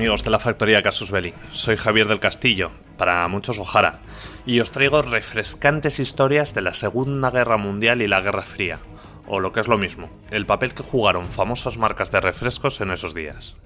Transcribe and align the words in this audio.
Amigos 0.00 0.24
de 0.24 0.30
la 0.30 0.38
factoría 0.38 0.80
Casus 0.80 1.10
Belli. 1.10 1.34
Soy 1.52 1.76
Javier 1.76 2.08
del 2.08 2.20
Castillo, 2.20 2.70
para 2.96 3.28
muchos 3.28 3.58
Ojara, 3.58 4.00
y 4.46 4.60
os 4.60 4.70
traigo 4.70 5.02
refrescantes 5.02 6.00
historias 6.00 6.54
de 6.54 6.62
la 6.62 6.72
Segunda 6.72 7.30
Guerra 7.30 7.58
Mundial 7.58 8.00
y 8.00 8.06
la 8.06 8.22
Guerra 8.22 8.40
Fría, 8.40 8.78
o 9.26 9.40
lo 9.40 9.52
que 9.52 9.60
es 9.60 9.68
lo 9.68 9.76
mismo, 9.76 10.08
el 10.30 10.46
papel 10.46 10.72
que 10.72 10.82
jugaron 10.82 11.30
famosas 11.30 11.76
marcas 11.76 12.10
de 12.10 12.22
refrescos 12.22 12.80
en 12.80 12.92
esos 12.92 13.14
días. 13.14 13.56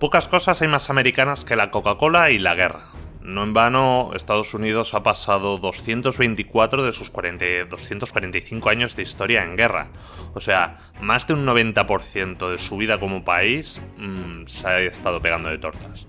Pocas 0.00 0.26
cosas 0.26 0.62
hay 0.62 0.66
más 0.66 0.90
americanas 0.90 1.44
que 1.44 1.54
la 1.54 1.70
Coca-Cola 1.70 2.30
y 2.32 2.40
la 2.40 2.56
guerra, 2.56 2.86
no 3.30 3.44
en 3.44 3.54
vano, 3.54 4.10
Estados 4.14 4.54
Unidos 4.54 4.92
ha 4.94 5.02
pasado 5.02 5.58
224 5.58 6.84
de 6.84 6.92
sus 6.92 7.12
245 7.12 8.68
años 8.68 8.96
de 8.96 9.02
historia 9.02 9.44
en 9.44 9.56
guerra. 9.56 9.88
O 10.34 10.40
sea, 10.40 10.90
más 11.00 11.26
de 11.26 11.34
un 11.34 11.46
90% 11.46 12.50
de 12.50 12.58
su 12.58 12.76
vida 12.76 12.98
como 12.98 13.24
país 13.24 13.80
mm, 13.96 14.46
se 14.46 14.66
ha 14.66 14.80
estado 14.80 15.22
pegando 15.22 15.48
de 15.48 15.58
tortas. 15.58 16.06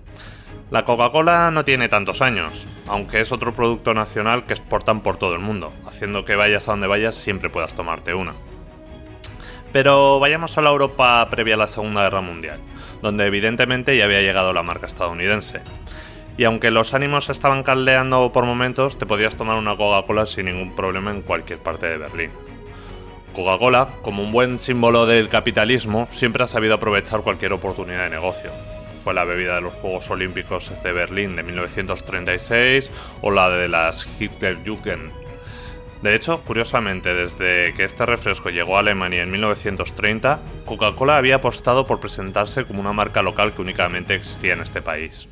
La 0.70 0.84
Coca-Cola 0.84 1.50
no 1.50 1.64
tiene 1.64 1.88
tantos 1.88 2.22
años, 2.22 2.66
aunque 2.88 3.20
es 3.20 3.30
otro 3.30 3.54
producto 3.54 3.94
nacional 3.94 4.44
que 4.44 4.54
exportan 4.54 5.02
por 5.02 5.16
todo 5.16 5.34
el 5.34 5.40
mundo, 5.40 5.72
haciendo 5.86 6.24
que 6.24 6.34
vayas 6.34 6.66
a 6.66 6.72
donde 6.72 6.86
vayas 6.86 7.14
siempre 7.14 7.50
puedas 7.50 7.74
tomarte 7.74 8.14
una. 8.14 8.34
Pero 9.72 10.18
vayamos 10.18 10.56
a 10.58 10.62
la 10.62 10.70
Europa 10.70 11.28
previa 11.30 11.54
a 11.54 11.58
la 11.58 11.66
Segunda 11.66 12.02
Guerra 12.02 12.20
Mundial, 12.20 12.58
donde 13.00 13.26
evidentemente 13.26 13.96
ya 13.96 14.04
había 14.04 14.20
llegado 14.20 14.52
la 14.52 14.62
marca 14.62 14.86
estadounidense 14.86 15.62
y 16.36 16.44
aunque 16.44 16.70
los 16.70 16.94
ánimos 16.94 17.28
estaban 17.28 17.62
caldeando 17.62 18.32
por 18.32 18.44
momentos, 18.44 18.98
te 18.98 19.06
podías 19.06 19.36
tomar 19.36 19.58
una 19.58 19.76
Coca-Cola 19.76 20.26
sin 20.26 20.46
ningún 20.46 20.74
problema 20.74 21.10
en 21.10 21.22
cualquier 21.22 21.58
parte 21.58 21.86
de 21.88 21.98
Berlín. 21.98 22.30
Coca-Cola, 23.34 23.88
como 24.02 24.22
un 24.22 24.32
buen 24.32 24.58
símbolo 24.58 25.06
del 25.06 25.28
capitalismo, 25.28 26.06
siempre 26.10 26.44
ha 26.44 26.48
sabido 26.48 26.74
aprovechar 26.74 27.20
cualquier 27.20 27.52
oportunidad 27.52 28.04
de 28.04 28.10
negocio. 28.10 28.50
Fue 29.02 29.14
la 29.14 29.24
bebida 29.24 29.56
de 29.56 29.62
los 29.62 29.74
Juegos 29.74 30.10
Olímpicos 30.10 30.72
de 30.82 30.92
Berlín 30.92 31.34
de 31.34 31.42
1936 31.42 32.90
o 33.20 33.30
la 33.30 33.50
de 33.50 33.68
las 33.68 34.08
Hitlerjugend. 34.20 35.10
De 36.02 36.14
hecho, 36.14 36.40
curiosamente, 36.40 37.14
desde 37.14 37.74
que 37.74 37.84
este 37.84 38.04
refresco 38.06 38.50
llegó 38.50 38.76
a 38.76 38.80
Alemania 38.80 39.22
en 39.22 39.30
1930, 39.30 40.40
Coca-Cola 40.66 41.16
había 41.16 41.36
apostado 41.36 41.86
por 41.86 42.00
presentarse 42.00 42.64
como 42.64 42.80
una 42.80 42.92
marca 42.92 43.22
local 43.22 43.54
que 43.54 43.62
únicamente 43.62 44.14
existía 44.14 44.52
en 44.54 44.60
este 44.60 44.82
país. 44.82 45.28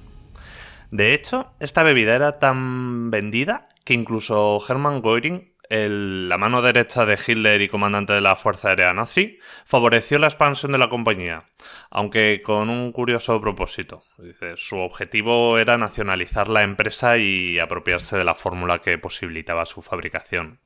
De 0.91 1.15
hecho, 1.15 1.53
esta 1.61 1.83
bebida 1.83 2.15
era 2.15 2.39
tan 2.39 3.11
vendida 3.11 3.69
que 3.85 3.95
incluso 3.95 4.59
Hermann 4.69 5.03
Göring, 5.03 5.51
la 5.69 6.37
mano 6.37 6.63
derecha 6.63 7.07
de 7.07 7.15
Hitler 7.15 7.63
y 7.63 7.69
comandante 7.69 8.13
de 8.13 8.21
la 8.21 8.35
Fuerza 8.35 8.71
Aérea 8.71 8.93
Nazi, 8.93 9.39
favoreció 9.65 10.19
la 10.19 10.27
expansión 10.27 10.73
de 10.73 10.79
la 10.79 10.89
compañía, 10.89 11.45
aunque 11.91 12.43
con 12.43 12.71
un 12.71 12.91
curioso 12.91 13.41
propósito. 13.41 14.03
su 14.57 14.79
objetivo 14.79 15.59
era 15.59 15.79
nacionalizar 15.79 16.49
la 16.49 16.65
empresa 16.65 17.19
y 17.19 17.61
apropiarse 17.61 18.17
de 18.19 18.25
la 18.25 18.35
fórmula 18.35 18.81
que 18.81 18.99
posibilitaba 18.99 19.67
su 19.67 19.83
fabricación. 19.83 20.59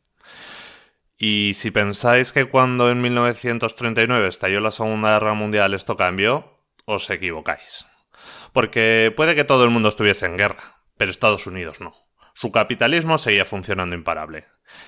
Y 1.19 1.53
si 1.55 1.71
pensáis 1.71 2.33
que 2.33 2.47
cuando 2.47 2.91
en 2.91 3.01
1939 3.03 4.29
estalló 4.29 4.61
la 4.61 4.73
Segunda 4.73 5.13
Guerra 5.13 5.35
Mundial 5.35 5.75
esto 5.75 5.97
cambió, 5.97 6.59
os 6.87 7.09
equivocáis. 7.11 7.87
Porque 8.55 9.13
puede 9.17 9.35
que 9.35 9.43
todo 9.43 9.65
el 9.65 9.71
mundo 9.71 9.89
estuviese 9.89 10.27
en 10.27 10.39
guerra, 10.39 10.81
pero 10.97 11.11
Estados 11.11 11.49
Unidos 11.49 11.81
no. 11.81 11.93
Su 12.35 12.53
capitalismo 12.53 13.19
seguía 13.19 13.45
funcionando 13.45 13.97
imparable. 13.97 14.47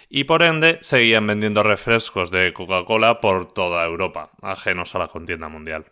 Y 0.09 0.23
por 0.23 0.45
ende 0.45 0.79
seguían 0.83 1.27
vendiendo 1.27 1.65
refrescos 1.65 2.31
de 2.31 2.53
Coca-Cola 2.53 3.21
por 3.21 3.53
toda 3.53 3.85
Europa, 3.85 4.31
ajenos 4.41 4.95
a 4.95 5.01
la 5.01 5.09
contienda 5.09 5.49
mundial. 5.49 5.87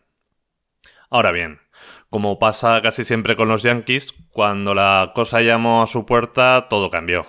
Ahora 1.10 1.32
bien, 1.32 1.62
como 2.10 2.38
pasa 2.38 2.80
casi 2.80 3.02
siempre 3.02 3.34
con 3.34 3.48
los 3.48 3.64
Yankees, 3.64 4.14
cuando 4.30 4.72
la 4.72 5.10
cosa 5.12 5.40
llamó 5.40 5.82
a 5.82 5.88
su 5.88 6.06
puerta, 6.06 6.68
todo 6.70 6.90
cambió. 6.90 7.26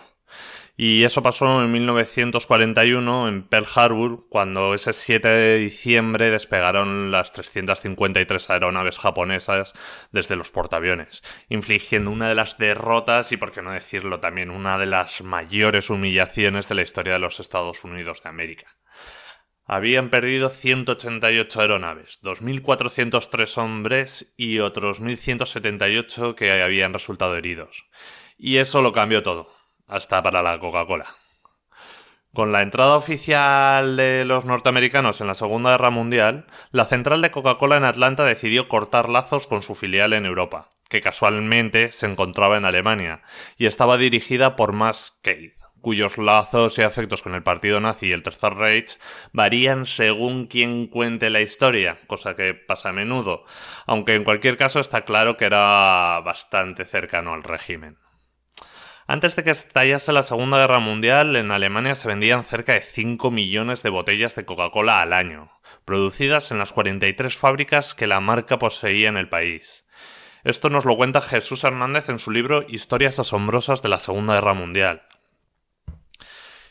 Y 0.77 1.05
eso 1.05 1.23
pasó 1.23 1.63
en 1.63 1.71
1941 1.71 3.29
en 3.29 3.43
Pearl 3.43 3.65
Harbor, 3.75 4.27
cuando 4.27 4.73
ese 4.73 4.91
7 4.91 5.25
de 5.25 5.57
diciembre 5.57 6.29
despegaron 6.31 7.11
las 7.11 7.31
353 7.31 8.49
aeronaves 8.49 8.99
japonesas 8.99 9.73
desde 10.11 10.35
los 10.35 10.51
portaaviones, 10.51 11.23
infligiendo 11.47 12.11
una 12.11 12.27
de 12.27 12.35
las 12.35 12.57
derrotas 12.57 13.31
y, 13.31 13.37
por 13.37 13.53
qué 13.53 13.61
no 13.61 13.71
decirlo 13.71 14.19
también, 14.19 14.49
una 14.49 14.77
de 14.77 14.85
las 14.85 15.21
mayores 15.21 15.89
humillaciones 15.89 16.67
de 16.67 16.75
la 16.75 16.81
historia 16.81 17.13
de 17.13 17.19
los 17.19 17.39
Estados 17.39 17.85
Unidos 17.85 18.21
de 18.23 18.29
América. 18.29 18.75
Habían 19.63 20.09
perdido 20.09 20.49
188 20.49 21.61
aeronaves, 21.61 22.19
2.403 22.21 23.57
hombres 23.57 24.33
y 24.35 24.59
otros 24.59 25.01
1.178 25.01 26.35
que 26.35 26.61
habían 26.61 26.91
resultado 26.93 27.37
heridos. 27.37 27.85
Y 28.37 28.57
eso 28.57 28.81
lo 28.81 28.91
cambió 28.91 29.23
todo 29.23 29.54
hasta 29.87 30.21
para 30.21 30.41
la 30.41 30.59
Coca-Cola. 30.59 31.15
Con 32.33 32.51
la 32.51 32.61
entrada 32.61 32.97
oficial 32.97 33.95
de 33.95 34.25
los 34.25 34.43
norteamericanos 34.43 35.21
en 35.21 35.27
la 35.27 35.35
Segunda 35.35 35.71
Guerra 35.71 35.89
Mundial, 35.89 36.47
la 36.71 36.85
central 36.85 37.21
de 37.21 37.31
Coca-Cola 37.31 37.77
en 37.77 37.85
Atlanta 37.85 38.25
decidió 38.25 38.67
cortar 38.67 39.07
lazos 39.07 39.47
con 39.47 39.61
su 39.61 39.73
filial 39.73 40.11
en 40.11 40.25
Europa, 40.25 40.73
que 40.89 40.99
casualmente 40.99 41.93
se 41.93 42.07
encontraba 42.07 42.57
en 42.57 42.65
Alemania, 42.65 43.21
y 43.57 43.67
estaba 43.67 43.95
dirigida 43.95 44.57
por 44.57 44.73
Max 44.73 45.17
Cade, 45.23 45.55
cuyos 45.79 46.17
lazos 46.17 46.77
y 46.77 46.81
afectos 46.81 47.21
con 47.21 47.35
el 47.35 47.43
partido 47.43 47.79
nazi 47.79 48.07
y 48.07 48.11
el 48.11 48.23
Tercer 48.23 48.55
Reich 48.55 48.97
varían 49.31 49.85
según 49.85 50.47
quien 50.47 50.87
cuente 50.87 51.29
la 51.29 51.41
historia, 51.41 51.99
cosa 52.07 52.35
que 52.35 52.53
pasa 52.53 52.89
a 52.89 52.91
menudo, 52.91 53.45
aunque 53.85 54.15
en 54.15 54.23
cualquier 54.23 54.57
caso 54.57 54.79
está 54.79 55.05
claro 55.05 55.37
que 55.37 55.45
era 55.45 56.19
bastante 56.25 56.85
cercano 56.85 57.33
al 57.33 57.43
régimen. 57.43 57.97
Antes 59.07 59.35
de 59.35 59.43
que 59.43 59.51
estallase 59.51 60.11
la 60.13 60.23
Segunda 60.23 60.57
Guerra 60.57 60.79
Mundial, 60.79 61.35
en 61.35 61.51
Alemania 61.51 61.93
se 61.93 62.07
vendían 62.07 62.43
cerca 62.43 62.73
de 62.73 62.81
5 62.81 63.29
millones 63.29 63.83
de 63.83 63.91
botellas 63.91 64.33
de 64.33 64.45
Coca-Cola 64.45 65.03
al 65.03 65.13
año, 65.13 65.51
producidas 65.85 66.49
en 66.49 66.57
las 66.57 66.73
43 66.73 67.37
fábricas 67.37 67.93
que 67.93 68.07
la 68.07 68.19
marca 68.19 68.57
poseía 68.57 69.07
en 69.07 69.17
el 69.17 69.29
país. 69.29 69.85
Esto 70.43 70.71
nos 70.71 70.85
lo 70.85 70.95
cuenta 70.95 71.21
Jesús 71.21 71.63
Hernández 71.63 72.09
en 72.09 72.17
su 72.17 72.31
libro 72.31 72.65
Historias 72.67 73.19
asombrosas 73.19 73.83
de 73.83 73.89
la 73.89 73.99
Segunda 73.99 74.33
Guerra 74.33 74.55
Mundial. 74.55 75.03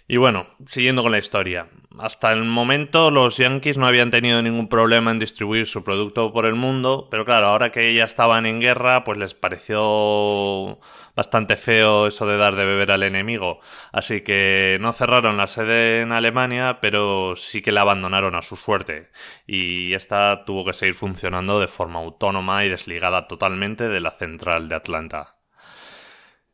Y 0.06 0.18
bueno, 0.18 0.46
siguiendo 0.66 1.02
con 1.02 1.12
la 1.12 1.18
historia. 1.18 1.68
Hasta 1.98 2.30
el 2.32 2.44
momento 2.44 3.10
los 3.10 3.38
Yankees 3.38 3.78
no 3.78 3.86
habían 3.86 4.10
tenido 4.10 4.42
ningún 4.42 4.68
problema 4.68 5.10
en 5.10 5.18
distribuir 5.18 5.66
su 5.66 5.82
producto 5.82 6.30
por 6.30 6.44
el 6.44 6.56
mundo, 6.56 7.08
pero 7.10 7.24
claro, 7.24 7.46
ahora 7.46 7.72
que 7.72 7.94
ya 7.94 8.04
estaban 8.04 8.44
en 8.44 8.60
guerra, 8.60 9.02
pues 9.02 9.16
les 9.16 9.34
pareció 9.34 10.78
bastante 11.16 11.56
feo 11.56 12.06
eso 12.06 12.26
de 12.26 12.36
dar 12.36 12.54
de 12.54 12.66
beber 12.66 12.92
al 12.92 13.02
enemigo. 13.02 13.60
Así 13.92 14.20
que 14.20 14.76
no 14.78 14.92
cerraron 14.92 15.38
la 15.38 15.46
sede 15.46 16.02
en 16.02 16.12
Alemania, 16.12 16.80
pero 16.82 17.34
sí 17.34 17.62
que 17.62 17.72
la 17.72 17.80
abandonaron 17.80 18.34
a 18.34 18.42
su 18.42 18.56
suerte. 18.56 19.10
Y 19.46 19.94
esta 19.94 20.44
tuvo 20.44 20.66
que 20.66 20.74
seguir 20.74 20.94
funcionando 20.94 21.60
de 21.60 21.68
forma 21.68 22.00
autónoma 22.00 22.62
y 22.64 22.68
desligada 22.68 23.26
totalmente 23.26 23.88
de 23.88 24.00
la 24.00 24.10
central 24.10 24.68
de 24.68 24.74
Atlanta. 24.74 25.38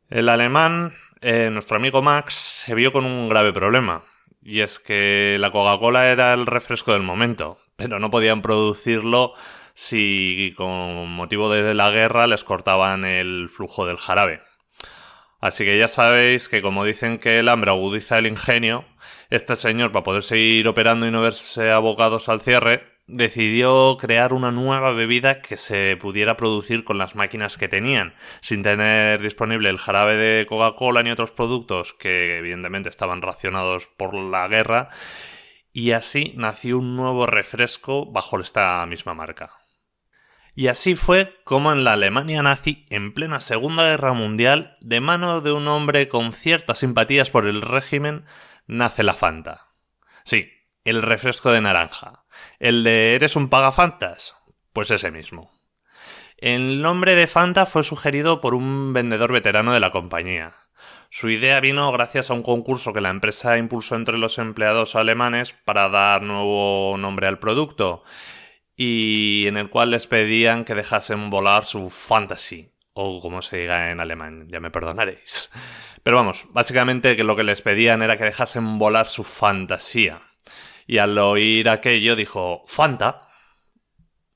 El 0.08 0.28
alemán 0.28 0.92
eh, 1.20 1.50
nuestro 1.50 1.76
amigo 1.76 2.02
Max 2.02 2.34
se 2.64 2.74
vio 2.74 2.92
con 2.92 3.04
un 3.04 3.28
grave 3.28 3.52
problema. 3.52 4.02
Y 4.42 4.60
es 4.60 4.78
que 4.78 5.36
la 5.38 5.50
Coca-Cola 5.50 6.10
era 6.10 6.32
el 6.32 6.46
refresco 6.46 6.92
del 6.92 7.02
momento, 7.02 7.58
pero 7.76 7.98
no 7.98 8.10
podían 8.10 8.40
producirlo 8.40 9.34
si 9.74 10.54
con 10.56 11.10
motivo 11.10 11.50
de 11.50 11.74
la 11.74 11.90
guerra 11.90 12.26
les 12.26 12.44
cortaban 12.44 13.04
el 13.04 13.48
flujo 13.50 13.86
del 13.86 13.98
jarabe. 13.98 14.42
Así 15.40 15.64
que 15.64 15.78
ya 15.78 15.88
sabéis 15.88 16.48
que 16.48 16.60
como 16.60 16.84
dicen 16.84 17.18
que 17.18 17.38
el 17.38 17.48
hambre 17.48 17.70
agudiza 17.70 18.18
el 18.18 18.26
ingenio, 18.26 18.84
este 19.30 19.56
señor 19.56 19.90
para 19.90 20.02
poder 20.02 20.22
seguir 20.22 20.68
operando 20.68 21.06
y 21.06 21.10
no 21.10 21.22
verse 21.22 21.70
abocados 21.70 22.28
al 22.28 22.42
cierre, 22.42 22.89
decidió 23.12 23.96
crear 23.98 24.32
una 24.32 24.50
nueva 24.50 24.92
bebida 24.92 25.40
que 25.40 25.56
se 25.56 25.96
pudiera 25.96 26.36
producir 26.36 26.84
con 26.84 26.98
las 26.98 27.14
máquinas 27.14 27.56
que 27.56 27.68
tenían, 27.68 28.14
sin 28.40 28.62
tener 28.62 29.20
disponible 29.20 29.68
el 29.68 29.78
jarabe 29.78 30.16
de 30.16 30.46
Coca-Cola 30.46 31.02
ni 31.02 31.10
otros 31.10 31.32
productos 31.32 31.92
que 31.92 32.38
evidentemente 32.38 32.88
estaban 32.88 33.22
racionados 33.22 33.86
por 33.86 34.14
la 34.14 34.46
guerra, 34.48 34.88
y 35.72 35.92
así 35.92 36.32
nació 36.36 36.78
un 36.78 36.96
nuevo 36.96 37.26
refresco 37.26 38.06
bajo 38.10 38.38
esta 38.40 38.84
misma 38.86 39.14
marca. 39.14 39.50
Y 40.54 40.66
así 40.66 40.94
fue 40.94 41.40
como 41.44 41.72
en 41.72 41.84
la 41.84 41.92
Alemania 41.92 42.42
nazi, 42.42 42.84
en 42.90 43.12
plena 43.14 43.40
Segunda 43.40 43.84
Guerra 43.84 44.12
Mundial, 44.12 44.76
de 44.80 45.00
mano 45.00 45.40
de 45.40 45.52
un 45.52 45.68
hombre 45.68 46.08
con 46.08 46.32
ciertas 46.32 46.78
simpatías 46.78 47.30
por 47.30 47.46
el 47.46 47.62
régimen, 47.62 48.24
nace 48.66 49.02
la 49.02 49.14
Fanta. 49.14 49.68
Sí, 50.24 50.50
el 50.84 51.02
refresco 51.02 51.52
de 51.52 51.60
naranja. 51.60 52.24
El 52.58 52.84
de 52.84 53.14
¿Eres 53.14 53.36
un 53.36 53.48
pagafantas? 53.48 54.34
Pues 54.72 54.90
ese 54.90 55.10
mismo. 55.10 55.52
El 56.36 56.80
nombre 56.80 57.14
de 57.16 57.26
Fanta 57.26 57.66
fue 57.66 57.84
sugerido 57.84 58.40
por 58.40 58.54
un 58.54 58.92
vendedor 58.92 59.32
veterano 59.32 59.72
de 59.72 59.80
la 59.80 59.90
compañía. 59.90 60.54
Su 61.10 61.28
idea 61.28 61.60
vino 61.60 61.90
gracias 61.92 62.30
a 62.30 62.34
un 62.34 62.42
concurso 62.42 62.92
que 62.92 63.00
la 63.00 63.10
empresa 63.10 63.58
impulsó 63.58 63.96
entre 63.96 64.16
los 64.16 64.38
empleados 64.38 64.94
alemanes 64.94 65.52
para 65.52 65.88
dar 65.88 66.22
nuevo 66.22 66.96
nombre 66.98 67.26
al 67.26 67.38
producto. 67.38 68.04
y 68.76 69.44
en 69.46 69.58
el 69.58 69.68
cual 69.68 69.90
les 69.90 70.06
pedían 70.06 70.64
que 70.64 70.74
dejasen 70.74 71.28
volar 71.28 71.66
su 71.66 71.90
fantasy, 71.90 72.72
o 72.94 73.20
como 73.20 73.42
se 73.42 73.58
diga 73.58 73.90
en 73.90 74.00
alemán, 74.00 74.48
ya 74.48 74.58
me 74.58 74.70
perdonaréis. 74.70 75.50
Pero 76.02 76.16
vamos, 76.16 76.46
básicamente 76.50 77.14
lo 77.22 77.36
que 77.36 77.44
les 77.44 77.60
pedían 77.60 78.00
era 78.00 78.16
que 78.16 78.24
dejasen 78.24 78.78
volar 78.78 79.06
su 79.06 79.22
fantasía. 79.22 80.22
Y 80.90 80.98
al 80.98 81.16
oír 81.18 81.68
aquello 81.68 82.16
dijo, 82.16 82.64
Fanta. 82.66 83.20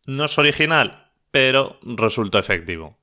No 0.06 0.26
es 0.26 0.38
original, 0.38 1.10
pero 1.32 1.80
resultó 1.82 2.38
efectivo. 2.38 2.96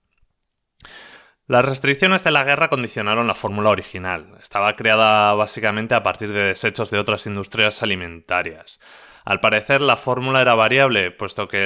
Las 1.47 1.65
restricciones 1.65 2.23
de 2.23 2.31
la 2.31 2.45
guerra 2.45 2.69
condicionaron 2.69 3.27
la 3.27 3.35
fórmula 3.35 3.69
original. 3.69 4.37
Estaba 4.41 4.77
creada 4.77 5.33
básicamente 5.33 5.95
a 5.95 6.01
partir 6.01 6.31
de 6.31 6.45
desechos 6.45 6.91
de 6.91 6.99
otras 6.99 7.25
industrias 7.25 7.83
alimentarias. 7.83 8.79
Al 9.25 9.41
parecer 9.41 9.81
la 9.81 9.97
fórmula 9.97 10.41
era 10.41 10.55
variable, 10.55 11.11
puesto 11.11 11.49
que 11.49 11.57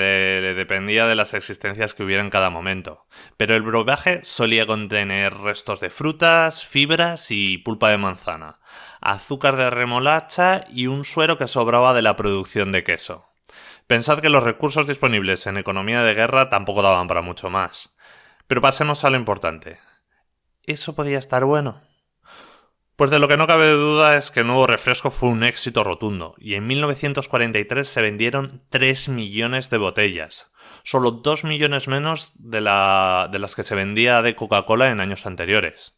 dependía 0.57 1.05
de 1.05 1.15
las 1.15 1.35
existencias 1.35 1.93
que 1.93 2.03
hubiera 2.03 2.23
en 2.23 2.31
cada 2.31 2.49
momento, 2.49 3.05
pero 3.37 3.55
el 3.55 3.61
brebaje 3.61 4.21
solía 4.23 4.65
contener 4.65 5.35
restos 5.35 5.79
de 5.79 5.89
frutas, 5.89 6.65
fibras 6.65 7.31
y 7.31 7.59
pulpa 7.59 7.91
de 7.91 7.97
manzana, 7.97 8.59
azúcar 9.11 9.55
de 9.55 9.69
remolacha 9.69 10.65
y 10.69 10.87
un 10.87 11.05
suero 11.05 11.37
que 11.37 11.47
sobraba 11.47 11.93
de 11.93 12.01
la 12.01 12.15
producción 12.15 12.71
de 12.71 12.83
queso. 12.83 13.25
Pensad 13.87 14.19
que 14.19 14.29
los 14.29 14.43
recursos 14.43 14.87
disponibles 14.87 15.45
en 15.45 15.57
economía 15.57 16.01
de 16.01 16.15
guerra 16.15 16.49
tampoco 16.49 16.81
daban 16.81 17.07
para 17.07 17.21
mucho 17.21 17.49
más. 17.49 17.93
Pero 18.47 18.61
pasemos 18.61 19.03
a 19.03 19.09
lo 19.09 19.17
importante. 19.17 19.77
¿Eso 20.65 20.95
podía 20.95 21.19
estar 21.19 21.45
bueno? 21.45 21.81
Pues 22.95 23.11
de 23.11 23.19
lo 23.19 23.27
que 23.27 23.35
no 23.35 23.45
cabe 23.45 23.71
duda 23.71 24.15
es 24.15 24.31
que 24.31 24.39
el 24.39 24.47
nuevo 24.47 24.67
refresco 24.67 25.11
fue 25.11 25.27
un 25.27 25.43
éxito 25.43 25.83
rotundo, 25.83 26.33
y 26.37 26.53
en 26.53 26.65
1943 26.65 27.85
se 27.87 28.01
vendieron 28.01 28.63
3 28.69 29.09
millones 29.09 29.69
de 29.69 29.77
botellas, 29.77 30.49
solo 30.83 31.11
2 31.11 31.43
millones 31.43 31.89
menos 31.89 32.31
de, 32.35 32.59
de 32.59 33.39
las 33.39 33.55
que 33.55 33.63
se 33.63 33.75
vendía 33.75 34.21
de 34.21 34.35
Coca-Cola 34.35 34.89
en 34.89 35.01
años 35.01 35.25
anteriores. 35.25 35.97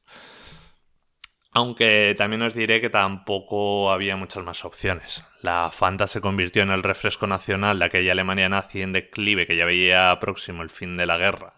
Aunque 1.58 2.14
también 2.16 2.44
os 2.44 2.54
diré 2.54 2.82
que 2.82 2.92
tampoco 2.92 3.92
había 3.92 4.16
muchas 4.16 4.44
más 4.44 4.64
opciones. 4.64 5.24
La 5.42 5.72
Fanta 5.74 6.06
se 6.06 6.22
convirtió 6.22 6.62
en 6.62 6.70
el 6.70 6.84
refresco 6.84 7.26
nacional 7.26 7.80
de 7.80 7.86
aquella 7.86 8.12
Alemania 8.12 8.48
nazi 8.48 8.84
en 8.84 8.94
declive 8.94 9.48
que 9.48 9.56
ya 9.56 9.66
veía 9.66 10.16
próximo 10.20 10.62
el 10.62 10.70
fin 10.70 10.98
de 10.98 11.08
la 11.08 11.18
guerra. 11.18 11.56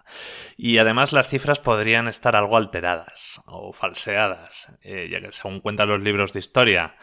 Y 0.55 0.77
además 0.77 1.11
las 1.11 1.27
cifras 1.27 1.59
podrían 1.59 2.07
estar 2.07 2.37
algo 2.37 2.55
alteradas 2.55 3.41
o 3.45 3.73
falseadas, 3.73 4.71
eh, 4.83 5.09
ya 5.11 5.19
que 5.19 5.33
según 5.33 5.59
cuentan 5.59 5.89
los 5.89 5.99
libros 5.99 6.31
de 6.31 6.39
historia, 6.39 6.95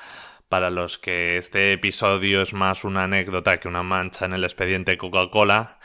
para 0.49 0.71
los 0.71 0.97
que 0.97 1.37
este 1.37 1.75
episodio 1.75 2.41
es 2.41 2.55
más 2.55 2.83
una 2.83 3.05
anécdota 3.05 3.61
que 3.61 3.69
una 3.69 3.83
mancha 3.83 4.25
en 4.25 4.33
el 4.33 4.45
expediente 4.45 4.97
Coca-Cola, 4.97 5.81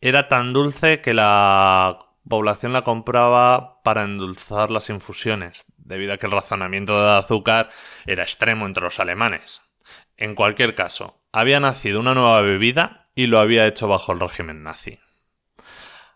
era 0.00 0.28
tan 0.28 0.52
dulce 0.52 1.00
que 1.00 1.12
la 1.12 1.98
población 2.28 2.72
la 2.72 2.84
compraba 2.84 3.82
para 3.82 4.04
endulzar 4.04 4.70
las 4.70 4.90
infusiones, 4.90 5.64
debido 5.92 6.14
a 6.14 6.16
que 6.16 6.26
el 6.26 6.32
razonamiento 6.32 7.00
de 7.00 7.18
azúcar 7.18 7.68
era 8.06 8.22
extremo 8.22 8.66
entre 8.66 8.82
los 8.82 8.98
alemanes. 8.98 9.60
En 10.16 10.34
cualquier 10.34 10.74
caso, 10.74 11.22
había 11.32 11.60
nacido 11.60 12.00
una 12.00 12.14
nueva 12.14 12.40
bebida 12.40 13.04
y 13.14 13.26
lo 13.26 13.38
había 13.38 13.66
hecho 13.66 13.88
bajo 13.88 14.12
el 14.12 14.20
régimen 14.20 14.62
nazi. 14.62 14.98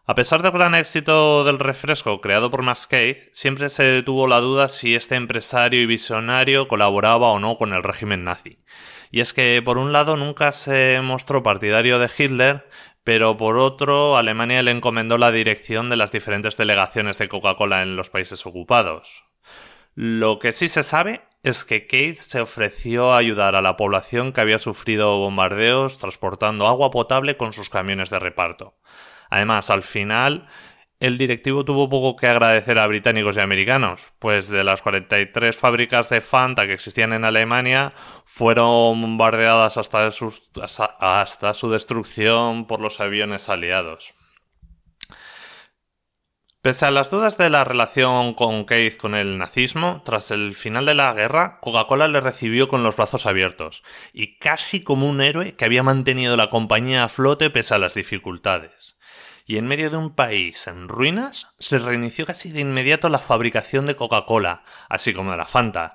A 0.06 0.14
pesar 0.14 0.40
del 0.42 0.52
gran 0.52 0.74
éxito 0.74 1.44
del 1.44 1.58
refresco 1.58 2.20
creado 2.20 2.50
por 2.50 2.62
Max 2.62 2.88
siempre 3.32 3.68
se 3.68 4.02
tuvo 4.02 4.28
la 4.28 4.40
duda 4.40 4.68
si 4.68 4.94
este 4.94 5.16
empresario 5.16 5.80
y 5.80 5.86
visionario 5.86 6.68
colaboraba 6.68 7.28
o 7.28 7.40
no 7.40 7.56
con 7.56 7.72
el 7.72 7.82
régimen 7.82 8.24
nazi. 8.24 8.62
Y 9.10 9.20
es 9.20 9.34
que, 9.34 9.60
por 9.62 9.78
un 9.78 9.92
lado, 9.92 10.16
nunca 10.16 10.52
se 10.52 11.00
mostró 11.02 11.42
partidario 11.42 11.98
de 11.98 12.10
Hitler, 12.16 12.68
pero 13.02 13.36
por 13.36 13.56
otro, 13.56 14.16
Alemania 14.16 14.62
le 14.62 14.70
encomendó 14.70 15.18
la 15.18 15.30
dirección 15.30 15.88
de 15.90 15.96
las 15.96 16.12
diferentes 16.12 16.56
delegaciones 16.56 17.18
de 17.18 17.28
Coca-Cola 17.28 17.82
en 17.82 17.96
los 17.96 18.10
países 18.10 18.46
ocupados. 18.46 19.25
Lo 19.98 20.38
que 20.38 20.52
sí 20.52 20.68
se 20.68 20.82
sabe 20.82 21.22
es 21.42 21.64
que 21.64 21.86
Keith 21.86 22.18
se 22.18 22.42
ofreció 22.42 23.14
a 23.14 23.16
ayudar 23.16 23.54
a 23.54 23.62
la 23.62 23.78
población 23.78 24.34
que 24.34 24.42
había 24.42 24.58
sufrido 24.58 25.16
bombardeos 25.16 25.98
transportando 25.98 26.66
agua 26.66 26.90
potable 26.90 27.38
con 27.38 27.54
sus 27.54 27.70
camiones 27.70 28.10
de 28.10 28.18
reparto. 28.18 28.74
Además, 29.30 29.70
al 29.70 29.82
final, 29.82 30.48
el 31.00 31.16
directivo 31.16 31.64
tuvo 31.64 31.88
poco 31.88 32.14
que 32.14 32.26
agradecer 32.26 32.78
a 32.78 32.86
británicos 32.86 33.38
y 33.38 33.40
americanos, 33.40 34.10
pues 34.18 34.50
de 34.50 34.64
las 34.64 34.82
43 34.82 35.56
fábricas 35.56 36.10
de 36.10 36.20
Fanta 36.20 36.66
que 36.66 36.74
existían 36.74 37.14
en 37.14 37.24
Alemania, 37.24 37.94
fueron 38.26 39.00
bombardeadas 39.00 39.78
hasta 39.78 40.10
su, 40.10 40.38
hasta 41.00 41.54
su 41.54 41.70
destrucción 41.70 42.66
por 42.66 42.82
los 42.82 43.00
aviones 43.00 43.48
aliados. 43.48 44.15
Pese 46.66 46.84
a 46.84 46.90
las 46.90 47.10
dudas 47.10 47.38
de 47.38 47.48
la 47.48 47.62
relación 47.62 48.34
con 48.34 48.66
Keith 48.66 48.96
con 48.96 49.14
el 49.14 49.38
nazismo, 49.38 50.02
tras 50.04 50.32
el 50.32 50.52
final 50.52 50.84
de 50.84 50.96
la 50.96 51.12
guerra, 51.12 51.60
Coca-Cola 51.60 52.08
le 52.08 52.20
recibió 52.20 52.66
con 52.66 52.82
los 52.82 52.96
brazos 52.96 53.24
abiertos, 53.24 53.84
y 54.12 54.36
casi 54.38 54.82
como 54.82 55.08
un 55.08 55.20
héroe 55.20 55.54
que 55.54 55.64
había 55.64 55.84
mantenido 55.84 56.36
la 56.36 56.50
compañía 56.50 57.04
a 57.04 57.08
flote 57.08 57.50
pese 57.50 57.76
a 57.76 57.78
las 57.78 57.94
dificultades. 57.94 58.98
Y 59.44 59.58
en 59.58 59.68
medio 59.68 59.90
de 59.90 59.96
un 59.96 60.16
país 60.16 60.66
en 60.66 60.88
ruinas, 60.88 61.54
se 61.60 61.78
reinició 61.78 62.26
casi 62.26 62.50
de 62.50 62.62
inmediato 62.62 63.08
la 63.10 63.20
fabricación 63.20 63.86
de 63.86 63.94
Coca-Cola, 63.94 64.64
así 64.88 65.14
como 65.14 65.30
de 65.30 65.36
la 65.36 65.46
Fanta, 65.46 65.94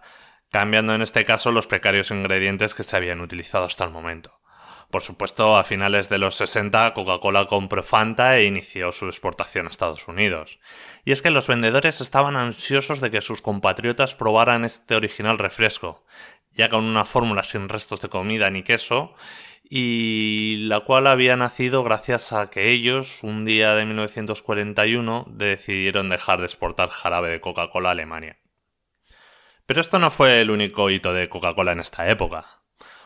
cambiando 0.52 0.96
en 0.96 1.02
este 1.02 1.26
caso 1.26 1.52
los 1.52 1.68
precarios 1.68 2.12
ingredientes 2.12 2.76
que 2.76 2.84
se 2.84 2.96
habían 2.96 3.20
utilizado 3.20 3.66
hasta 3.66 3.84
el 3.84 3.92
momento. 3.92 4.41
Por 4.92 5.04
supuesto, 5.04 5.56
a 5.56 5.64
finales 5.64 6.10
de 6.10 6.18
los 6.18 6.36
60 6.36 6.94
Coca-Cola 6.94 7.46
compró 7.46 7.82
Fanta 7.82 8.38
e 8.38 8.44
inició 8.44 8.92
su 8.92 9.06
exportación 9.06 9.66
a 9.66 9.70
Estados 9.70 10.10
Unidos. 10.10 10.60
Y 11.06 11.14
es 11.14 11.22
que 11.22 11.32
los 11.32 11.48
vendedores 11.48 12.02
estaban 12.02 12.36
ansiosos 12.36 13.00
de 13.00 13.10
que 13.10 13.22
sus 13.22 13.42
compatriotas 13.42 14.16
probaran 14.16 14.66
este 14.66 14.96
original 14.96 15.38
refresco, 15.38 16.06
ya 16.52 16.68
con 16.70 16.84
una 16.84 17.06
fórmula 17.06 17.44
sin 17.44 17.70
restos 17.70 18.02
de 18.02 18.10
comida 18.10 18.50
ni 18.50 18.64
queso, 18.64 19.16
y 19.64 20.58
la 20.68 20.82
cual 20.82 21.08
había 21.08 21.38
nacido 21.38 21.84
gracias 21.84 22.34
a 22.34 22.50
que 22.50 22.70
ellos, 22.70 23.24
un 23.24 23.46
día 23.46 23.74
de 23.76 23.86
1941, 23.86 25.26
decidieron 25.30 26.10
dejar 26.10 26.40
de 26.40 26.48
exportar 26.48 26.90
jarabe 26.90 27.30
de 27.30 27.40
Coca-Cola 27.40 27.90
a 27.90 27.92
Alemania. 27.94 28.40
Pero 29.66 29.80
esto 29.80 30.00
no 30.00 30.12
fue 30.12 30.42
el 30.42 30.52
único 30.52 30.90
hito 30.90 31.14
de 31.14 31.30
Coca-Cola 31.30 31.72
en 31.72 31.80
esta 31.80 32.10
época. 32.10 32.61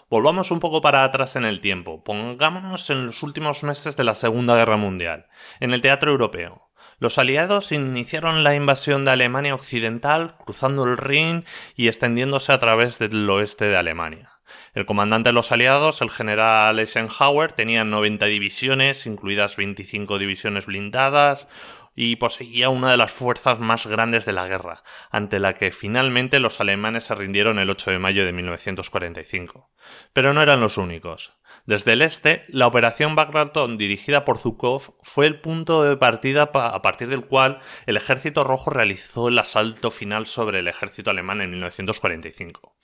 Volvamos 0.08 0.52
un 0.52 0.60
poco 0.60 0.82
para 0.82 1.04
atrás 1.04 1.36
en 1.36 1.46
el 1.46 1.62
tiempo. 1.62 2.04
Pongámonos 2.04 2.92
en 2.92 3.08
los 3.08 3.24
últimos 3.24 3.64
meses 3.64 3.96
de 3.96 4.04
la 4.04 4.14
Segunda 4.14 4.56
Guerra 4.56 4.78
Mundial, 4.78 5.26
en 5.60 5.74
el 5.74 5.82
teatro 5.82 6.12
europeo. 6.12 6.70
Los 7.00 7.18
aliados 7.18 7.72
iniciaron 7.72 8.44
la 8.44 8.54
invasión 8.54 9.04
de 9.04 9.12
Alemania 9.12 9.56
Occidental, 9.56 10.38
cruzando 10.38 10.84
el 10.84 10.98
Rin 10.98 11.44
y 11.76 11.88
extendiéndose 11.88 12.54
a 12.54 12.60
través 12.60 13.00
del 13.00 13.28
oeste 13.28 13.66
de 13.66 13.78
Alemania. 13.78 14.36
El 14.76 14.86
comandante 14.86 15.30
de 15.30 15.34
los 15.34 15.52
aliados, 15.52 16.02
el 16.02 16.12
general 16.12 16.78
Eisenhower, 16.78 17.54
tenía 17.54 17.84
90 17.84 18.28
divisiones, 18.28 19.08
incluidas 19.08 19.56
25 19.56 20.20
divisiones 20.20 20.68
blindadas, 20.68 21.48
y 21.96 22.18
poseía 22.18 22.70
una 22.70 22.92
de 22.92 22.98
las 22.98 23.14
fuerzas 23.14 23.60
más 23.60 23.88
grandes 23.88 24.26
de 24.26 24.34
la 24.34 24.48
guerra, 24.48 24.84
ante 25.10 25.40
la 25.40 25.56
que 25.56 25.72
finalmente 25.72 26.40
los 26.40 26.60
alemanes 26.60 27.06
se 27.06 27.16
rindieron 27.16 27.58
el 27.58 27.70
8 27.70 27.92
de 27.92 28.00
mayo 28.00 28.26
de 28.26 28.34
1945. 28.34 29.70
Pero 30.14 30.34
no 30.34 30.42
eran 30.42 30.60
los 30.60 30.78
únicos. 30.78 31.34
Desde 31.66 31.94
el 31.94 32.02
este, 32.02 32.44
la 32.50 32.68
operación 32.68 33.16
Bagration 33.16 33.78
dirigida 33.78 34.26
por 34.26 34.38
Zhukov 34.38 34.96
fue 35.02 35.26
el 35.26 35.40
punto 35.40 35.84
de 35.84 35.98
partida 35.98 36.52
a 36.54 36.82
partir 36.82 37.08
del 37.08 37.26
cual 37.26 37.60
el 37.86 37.98
ejército 37.98 38.44
rojo 38.44 38.70
realizó 38.70 39.30
el 39.30 39.40
asalto 39.40 39.90
final 39.90 40.26
sobre 40.26 40.60
el 40.60 40.68
ejército 40.68 41.12
alemán 41.12 41.42
en 41.42 41.52
1945. 41.52 42.76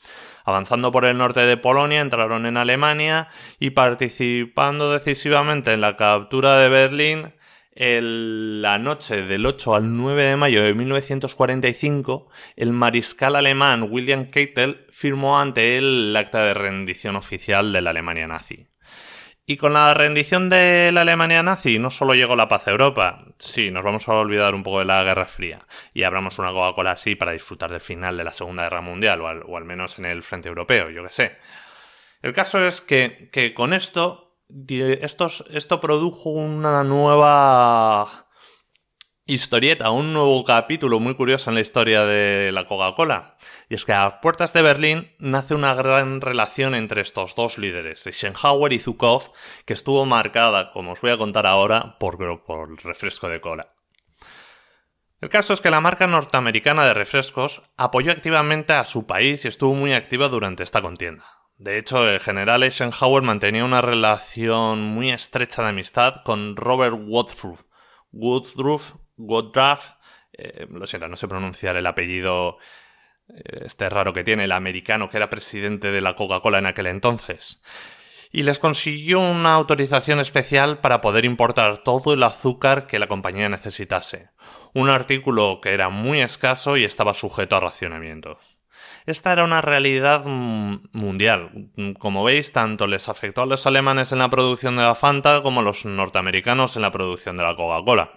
Avanzando 0.46 0.92
por 0.92 1.06
el 1.06 1.18
norte 1.18 1.42
de 1.42 1.58
Polonia, 1.58 2.02
entraron 2.02 2.46
en 2.46 2.58
Alemania 2.58 3.28
y 3.60 3.72
participando 3.72 4.92
decisivamente 4.92 5.74
en 5.74 5.82
la 5.82 5.96
captura 5.96 6.58
de 6.58 6.70
Berlín, 6.70 7.34
la 7.74 8.78
noche 8.78 9.24
del 9.24 9.46
8 9.46 9.76
al 9.76 9.96
9 9.96 10.24
de 10.24 10.36
mayo 10.36 10.64
de 10.64 10.74
1945, 10.74 12.30
el 12.58 12.72
mariscal 12.72 13.36
alemán 13.36 13.88
William 13.90 14.26
Keitel 14.26 14.88
firmó 14.92 15.40
ante 15.40 15.78
él 15.78 16.10
el 16.10 16.18
acta 16.18 16.44
de 16.44 16.54
rendición 16.54 17.16
oficial 17.16 17.72
de 17.72 17.82
la 17.82 17.92
Alemania 17.92 18.28
nazi. 18.28 18.68
Y 19.46 19.58
con 19.58 19.74
la 19.74 19.94
rendición 19.94 20.50
de 20.50 20.92
la 20.94 21.02
Alemania 21.02 21.44
nazi 21.44 21.80
no 21.80 21.92
solo 21.92 22.14
llegó 22.14 22.36
la 22.36 22.48
paz 22.48 22.68
a 22.68 22.72
Europa, 22.72 23.26
sí, 23.38 23.72
nos 23.72 23.84
vamos 23.84 24.08
a 24.08 24.14
olvidar 24.14 24.54
un 24.54 24.64
poco 24.64 24.80
de 24.80 24.86
la 24.86 25.04
Guerra 25.04 25.26
Fría 25.26 25.66
y 25.94 26.04
abramos 26.04 26.40
una 26.40 26.52
Coca-Cola 26.52 26.92
así 26.92 27.16
para 27.16 27.32
disfrutar 27.32 27.72
del 27.72 27.82
final 27.82 28.18
de 28.18 28.24
la 28.24 28.34
Segunda 28.34 28.64
Guerra 28.64 28.82
Mundial 28.82 29.22
o 29.22 29.58
al, 29.58 29.66
menos 29.66 29.98
en 29.98 30.06
el 30.06 30.24
frente 30.24 30.50
europeo, 30.50 30.90
yo 30.90 31.04
qué 31.04 31.12
sé. 31.12 31.38
El 32.22 32.34
caso 32.34 32.66
es 32.66 32.82
que 32.82 33.54
con 33.56 33.74
esto 33.74 34.31
esto 34.70 35.82
produjo 35.82 36.30
una 36.30 36.84
nueva 36.84 38.28
historieta, 39.26 39.92
un 39.92 40.14
nuevo 40.14 40.44
capítulo 40.44 41.00
muy 41.00 41.16
curioso 41.16 41.50
en 41.50 41.56
la 41.56 41.62
historia 41.62 42.06
de 42.06 42.52
la 42.52 42.66
Coca-Cola. 42.66 43.38
Y 43.70 43.76
es 43.76 43.86
que 43.86 43.94
a 43.94 44.20
puertas 44.20 44.54
de 44.54 44.62
Berlín 44.62 45.12
nace 45.20 45.56
una 45.56 45.74
gran 45.74 46.22
relación 46.22 46.76
entre 46.76 47.02
estos 47.02 47.36
dos 47.36 47.58
líderes, 47.58 48.06
Eisenhower 48.06 48.74
y 48.74 48.80
Zukov, 48.80 49.32
que 49.66 49.74
estuvo 49.74 50.06
marcada, 50.06 50.72
como 50.72 50.92
os 50.92 51.02
voy 51.02 51.12
a 51.12 51.18
contar 51.18 51.46
ahora, 51.46 51.98
por, 52.00 52.44
por 52.44 52.70
el 52.70 52.78
refresco 52.78 53.30
de 53.30 53.40
cola. 53.40 53.74
El 55.22 55.30
caso 55.30 55.54
es 55.54 55.62
que 55.62 55.70
la 55.70 55.82
marca 55.82 56.08
norteamericana 56.08 56.86
de 56.86 56.96
refrescos 56.96 57.62
apoyó 57.78 58.12
activamente 58.12 58.74
a 58.74 58.86
su 58.86 59.06
país 59.06 59.46
y 59.46 59.48
estuvo 59.48 59.76
muy 59.76 59.94
activa 59.94 60.30
durante 60.30 60.64
esta 60.64 60.82
contienda. 60.82 61.41
De 61.62 61.78
hecho, 61.78 62.10
el 62.10 62.20
general 62.20 62.64
Eisenhower 62.64 63.22
mantenía 63.22 63.64
una 63.64 63.82
relación 63.82 64.82
muy 64.82 65.12
estrecha 65.12 65.62
de 65.62 65.70
amistad 65.70 66.24
con 66.24 66.56
Robert 66.56 66.96
Woodruff. 67.00 67.66
Woodruff, 68.12 68.96
Woodruff, 69.16 69.92
eh, 70.34 70.66
lo 70.72 70.88
siento, 70.88 71.08
no 71.08 71.16
sé 71.16 71.28
pronunciar 71.28 71.76
el 71.76 71.86
apellido 71.86 72.58
eh, 73.30 73.66
este 73.66 73.88
raro 73.92 74.12
que 74.12 74.24
tiene, 74.24 74.46
el 74.46 74.54
americano 74.54 75.08
que 75.08 75.18
era 75.18 75.30
presidente 75.30 75.92
de 75.92 76.02
la 76.02 76.16
Coca-Cola 76.16 76.58
en 76.58 76.66
aquel 76.66 76.88
entonces. 76.88 77.62
Y 78.32 78.42
les 78.42 78.58
consiguió 78.58 79.20
una 79.20 79.54
autorización 79.54 80.20
especial 80.20 80.80
para 80.80 81.00
poder 81.00 81.26
importar 81.26 81.78
todo 81.78 82.16
el 82.16 82.24
azúcar 82.24 82.88
que 82.88 82.98
la 82.98 83.08
compañía 83.08 83.50
necesitase. 83.50 84.32
Un 84.74 84.90
artículo 84.90 85.62
que 85.62 85.76
era 85.76 85.90
muy 85.90 86.22
escaso 86.22 86.76
y 86.76 86.86
estaba 86.86 87.14
sujeto 87.14 87.56
a 87.56 87.60
racionamiento. 87.60 88.40
Esta 89.06 89.34
era 89.34 89.44
una 89.44 89.62
realidad 89.62 90.26
mundial. 90.26 91.72
Como 92.00 92.24
veis, 92.24 92.52
tanto 92.52 92.88
les 92.88 93.10
afectó 93.10 93.42
a 93.42 93.46
los 93.46 93.66
alemanes 93.66 94.12
en 94.12 94.20
la 94.20 94.30
producción 94.30 94.76
de 94.76 94.84
la 94.84 94.96
Fanta 94.96 95.42
como 95.42 95.62
a 95.62 95.64
los 95.64 95.86
norteamericanos 95.86 96.76
en 96.76 96.84
la 96.84 96.92
producción 96.92 97.38
de 97.38 97.44
la 97.44 97.56
Coca-Cola. 97.56 98.12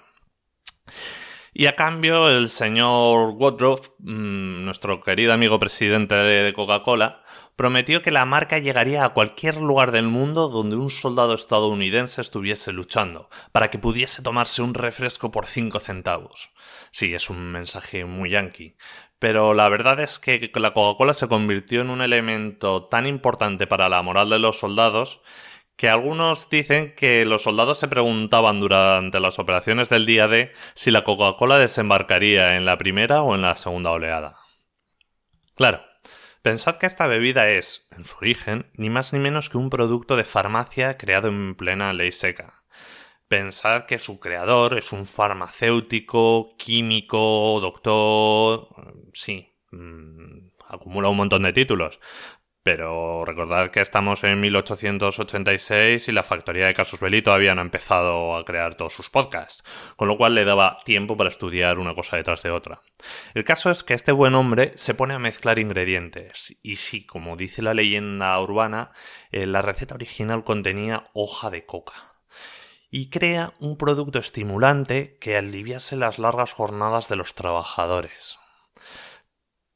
Y 1.57 1.67
a 1.67 1.77
cambio, 1.77 2.29
el 2.29 2.49
señor 2.49 3.35
Woodruff, 3.37 3.91
nuestro 4.01 5.01
querido 5.01 5.33
amigo 5.33 5.61
presidente 5.61 6.17
de 6.17 6.53
Coca-Cola, 6.53 7.23
prometió 7.55 8.03
que 8.03 8.11
la 8.11 8.25
marca 8.25 8.59
llegaría 8.59 9.05
a 9.05 9.11
cualquier 9.11 9.59
lugar 9.59 9.93
del 9.93 10.09
mundo 10.09 10.49
donde 10.49 10.75
un 10.75 10.91
soldado 10.91 11.35
estadounidense 11.35 12.21
estuviese 12.21 12.73
luchando, 12.73 13.29
para 13.53 13.71
que 13.71 13.79
pudiese 13.79 14.21
tomarse 14.23 14.63
un 14.63 14.75
refresco 14.75 15.31
por 15.31 15.47
5 15.47 15.79
centavos. 15.79 16.51
Sí, 16.91 17.15
es 17.15 17.31
un 17.31 17.53
mensaje 17.53 18.05
muy 18.05 18.31
yankee, 18.31 18.77
pero 19.25 19.55
la 19.55 19.71
verdad 19.71 20.01
es 20.01 20.19
que 20.19 20.53
la 20.55 20.75
Coca-Cola 20.75 21.15
se 21.15 21.29
convirtió 21.29 21.81
en 21.81 21.89
un 21.89 22.03
elemento 22.03 22.89
tan 22.89 23.07
importante 23.07 23.67
para 23.67 23.89
la 23.89 24.03
moral 24.03 24.29
de 24.29 24.39
los 24.39 24.59
soldados 24.59 25.23
que 25.77 25.89
algunos 25.89 26.51
dicen 26.51 26.95
que 26.95 27.25
los 27.25 27.45
soldados 27.45 27.79
se 27.79 27.89
preguntaban 27.89 28.61
durante 28.61 29.21
las 29.21 29.39
operaciones 29.39 29.89
del 29.89 30.05
día 30.05 30.29
D 30.29 30.53
si 30.75 30.91
la 30.91 31.05
Coca-Cola 31.05 31.57
desembarcaría 31.57 32.59
en 32.59 32.67
la 32.67 32.77
primera 32.77 33.23
o 33.23 33.35
en 33.35 33.41
la 33.41 33.57
segunda 33.57 33.93
oleada. 33.93 34.37
Claro, 35.55 35.83
pensad 36.43 36.77
que 36.77 36.85
esta 36.85 37.07
bebida 37.07 37.49
es, 37.49 37.89
en 37.97 38.05
su 38.05 38.19
origen, 38.19 38.71
ni 38.75 38.91
más 38.91 39.15
ni 39.15 39.21
menos 39.21 39.49
que 39.49 39.57
un 39.57 39.71
producto 39.71 40.17
de 40.17 40.25
farmacia 40.25 40.99
creado 40.99 41.29
en 41.29 41.55
plena 41.55 41.95
ley 41.95 42.13
seca. 42.13 42.64
Pensad 43.35 43.87
que 43.87 43.99
su 43.99 44.21
creador 44.21 44.79
es 44.79 44.93
un 44.93 45.07
farmacéutico, 45.07 46.55
químico, 46.57 47.59
doctor... 47.61 48.69
Sí, 49.13 49.53
mm, 49.73 50.51
acumula 50.69 51.09
un 51.09 51.17
montón 51.17 51.43
de 51.43 51.53
títulos. 51.53 51.99
Pero 52.63 53.25
recordad 53.25 53.73
que 53.73 53.81
estamos 53.81 54.23
en 54.23 54.41
1886 54.41 56.07
y 56.07 56.13
la 56.13 56.23
factoría 56.23 56.67
de 56.67 56.75
Casus 56.75 57.01
Belli 57.01 57.23
todavía 57.23 57.57
no 57.57 57.61
ha 57.61 57.65
empezado 57.65 58.37
a 58.37 58.45
crear 58.45 58.77
todos 58.77 58.93
sus 58.93 59.11
podcasts, 59.11 59.65
con 59.97 60.07
lo 60.07 60.17
cual 60.17 60.37
le 60.37 60.45
daba 60.45 60.77
tiempo 60.85 61.17
para 61.17 61.29
estudiar 61.29 61.81
una 61.81 61.97
cosa 61.97 62.17
detrás 62.17 62.41
de 62.45 62.53
otra. 62.53 62.83
El 63.35 63.43
caso 63.43 63.69
es 63.73 63.83
que 63.83 63.95
este 63.95 64.13
buen 64.13 64.37
hombre 64.37 64.75
se 64.77 64.95
pone 64.95 65.13
a 65.13 65.19
mezclar 65.19 65.59
ingredientes, 65.59 66.57
y 66.63 66.77
sí, 66.77 67.05
como 67.05 67.37
dice 67.37 67.63
la 67.63 67.75
leyenda 67.75 68.39
urbana, 68.41 68.93
eh, 69.33 69.47
la 69.47 69.61
receta 69.61 69.97
original 69.97 70.45
contenía 70.45 71.11
hoja 71.15 71.51
de 71.51 71.67
coca 71.67 72.14
y 72.97 73.11
crea 73.11 73.53
un 73.59 73.77
producto 73.77 74.21
estimulante 74.21 75.19
que 75.21 75.37
aliviase 75.37 75.97
las 75.97 76.21
largas 76.21 76.53
jornadas 76.53 77.09
de 77.09 77.17
los 77.17 77.35
trabajadores. 77.35 78.39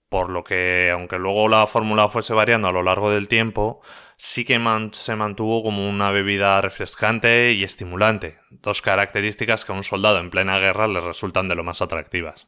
Por 0.09 0.31
lo 0.31 0.45
que, 0.45 0.93
aunque 0.95 1.19
luego 1.19 1.49
la 1.49 1.67
fórmula 1.67 2.09
fuese 2.11 2.33
variando 2.33 2.69
a 2.69 2.73
lo 2.73 2.85
largo 2.85 3.11
del 3.11 3.27
tiempo, 3.27 3.81
sí 4.17 4.45
que 4.45 4.61
se 4.93 5.17
mantuvo 5.17 5.65
como 5.65 5.91
una 5.91 6.13
bebida 6.13 6.61
refrescante 6.61 7.51
y 7.51 7.65
estimulante, 7.65 8.39
dos 8.51 8.83
características 8.83 9.65
que 9.65 9.73
a 9.73 9.75
un 9.75 9.83
soldado 9.83 10.21
en 10.21 10.31
plena 10.31 10.61
guerra 10.61 10.87
le 10.87 11.01
resultan 11.01 11.49
de 11.49 11.57
lo 11.57 11.65
más 11.65 11.83
atractivas. 11.83 12.47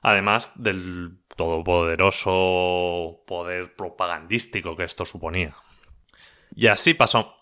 Además 0.00 0.52
del 0.54 1.18
todopoderoso 1.36 3.24
poder 3.26 3.76
propagandístico 3.76 4.74
que 4.74 4.84
esto 4.84 5.04
suponía. 5.04 5.54
Y 6.56 6.68
así 6.68 6.94
pasó. 6.94 7.37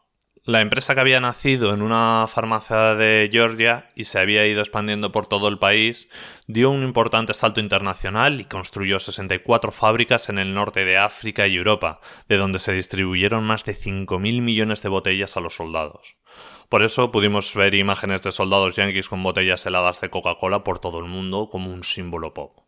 La 0.47 0.61
empresa 0.61 0.95
que 0.95 1.01
había 1.01 1.19
nacido 1.19 1.75
en 1.75 1.83
una 1.83 2.27
farmacia 2.29 2.95
de 2.95 3.29
Georgia 3.33 3.89
y 3.97 4.05
se 4.05 4.21
había 4.21 4.47
ido 4.47 4.61
expandiendo 4.61 5.11
por 5.11 5.27
todo 5.27 5.49
el 5.49 5.59
país, 5.59 6.09
dio 6.47 6.71
un 6.71 6.85
importante 6.85 7.35
salto 7.35 7.61
internacional 7.61 8.41
y 8.41 8.45
construyó 8.45 9.01
64 9.01 9.73
fábricas 9.73 10.29
en 10.29 10.39
el 10.39 10.55
norte 10.55 10.85
de 10.85 10.99
África 10.99 11.49
y 11.49 11.57
Europa, 11.57 11.99
de 12.29 12.37
donde 12.37 12.61
se 12.61 12.73
distribuyeron 12.73 13.43
más 13.43 13.65
de 13.65 13.75
5.000 13.75 14.41
millones 14.41 14.83
de 14.83 14.89
botellas 14.89 15.37
a 15.37 15.41
los 15.41 15.57
soldados. 15.57 16.17
Por 16.69 16.85
eso 16.85 17.11
pudimos 17.11 17.53
ver 17.57 17.75
imágenes 17.75 18.23
de 18.23 18.31
soldados 18.31 18.77
yanquis 18.77 19.09
con 19.09 19.25
botellas 19.25 19.67
heladas 19.67 20.01
de 20.01 20.11
Coca-Cola 20.11 20.63
por 20.63 20.79
todo 20.79 21.01
el 21.01 21.07
mundo 21.07 21.49
como 21.49 21.73
un 21.73 21.83
símbolo 21.83 22.35
pop. 22.35 22.66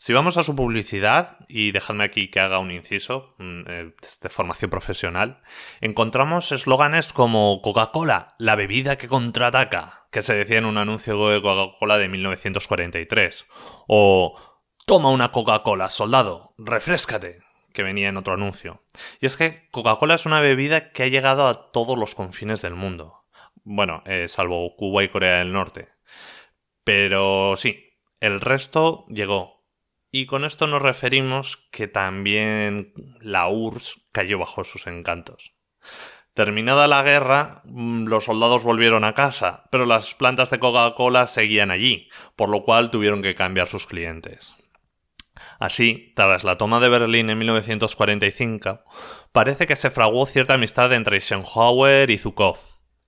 Si 0.00 0.12
vamos 0.12 0.38
a 0.38 0.44
su 0.44 0.54
publicidad, 0.54 1.38
y 1.48 1.72
dejadme 1.72 2.04
aquí 2.04 2.28
que 2.28 2.38
haga 2.38 2.60
un 2.60 2.70
inciso 2.70 3.34
mm, 3.38 3.60
eh, 3.66 3.92
de 4.22 4.28
formación 4.28 4.70
profesional, 4.70 5.40
encontramos 5.80 6.52
eslóganes 6.52 7.12
como 7.12 7.60
Coca-Cola, 7.62 8.36
la 8.38 8.54
bebida 8.54 8.96
que 8.96 9.08
contraataca, 9.08 10.06
que 10.12 10.22
se 10.22 10.34
decía 10.34 10.58
en 10.58 10.66
un 10.66 10.78
anuncio 10.78 11.28
de 11.28 11.42
Coca-Cola 11.42 11.98
de 11.98 12.08
1943, 12.08 13.46
o 13.88 14.36
Toma 14.86 15.10
una 15.10 15.32
Coca-Cola, 15.32 15.90
soldado, 15.90 16.54
refrescate, 16.58 17.40
que 17.72 17.82
venía 17.82 18.08
en 18.08 18.16
otro 18.16 18.34
anuncio. 18.34 18.84
Y 19.20 19.26
es 19.26 19.36
que 19.36 19.68
Coca-Cola 19.72 20.14
es 20.14 20.26
una 20.26 20.40
bebida 20.40 20.92
que 20.92 21.02
ha 21.02 21.08
llegado 21.08 21.48
a 21.48 21.72
todos 21.72 21.98
los 21.98 22.14
confines 22.14 22.62
del 22.62 22.74
mundo. 22.74 23.24
Bueno, 23.64 24.04
eh, 24.06 24.28
salvo 24.28 24.76
Cuba 24.76 25.02
y 25.02 25.08
Corea 25.08 25.40
del 25.40 25.52
Norte. 25.52 25.88
Pero 26.84 27.56
sí, 27.56 27.98
el 28.20 28.40
resto 28.40 29.04
llegó 29.08 29.57
y 30.10 30.26
con 30.26 30.44
esto 30.44 30.66
nos 30.66 30.82
referimos 30.82 31.68
que 31.70 31.88
también 31.88 32.92
la 33.20 33.48
URSS 33.48 34.00
cayó 34.12 34.38
bajo 34.38 34.64
sus 34.64 34.86
encantos. 34.86 35.54
Terminada 36.34 36.86
la 36.86 37.02
guerra, 37.02 37.62
mm, 37.64 38.06
los 38.06 38.24
soldados 38.24 38.62
volvieron 38.62 39.04
a 39.04 39.12
casa, 39.12 39.64
pero 39.72 39.86
las 39.86 40.14
plantas 40.14 40.50
de 40.50 40.60
Coca-Cola 40.60 41.26
seguían 41.26 41.70
allí, 41.70 42.08
por 42.36 42.48
lo 42.48 42.62
cual 42.62 42.90
tuvieron 42.90 43.22
que 43.22 43.34
cambiar 43.34 43.66
sus 43.66 43.86
clientes. 43.86 44.54
Así, 45.58 46.12
tras 46.14 46.44
la 46.44 46.56
toma 46.56 46.78
de 46.78 46.88
Berlín 46.88 47.30
en 47.30 47.38
1945, 47.38 48.84
parece 49.32 49.66
que 49.66 49.74
se 49.74 49.90
fraguó 49.90 50.26
cierta 50.26 50.54
amistad 50.54 50.92
entre 50.92 51.16
Eisenhower 51.16 52.08
y 52.10 52.18
Zukov, 52.18 52.58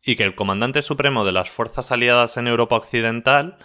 y 0.02 0.16
que 0.16 0.24
el 0.24 0.34
comandante 0.34 0.82
supremo 0.82 1.24
de 1.24 1.32
las 1.32 1.50
fuerzas 1.50 1.92
aliadas 1.92 2.36
en 2.36 2.48
Europa 2.48 2.76
Occidental 2.76 3.58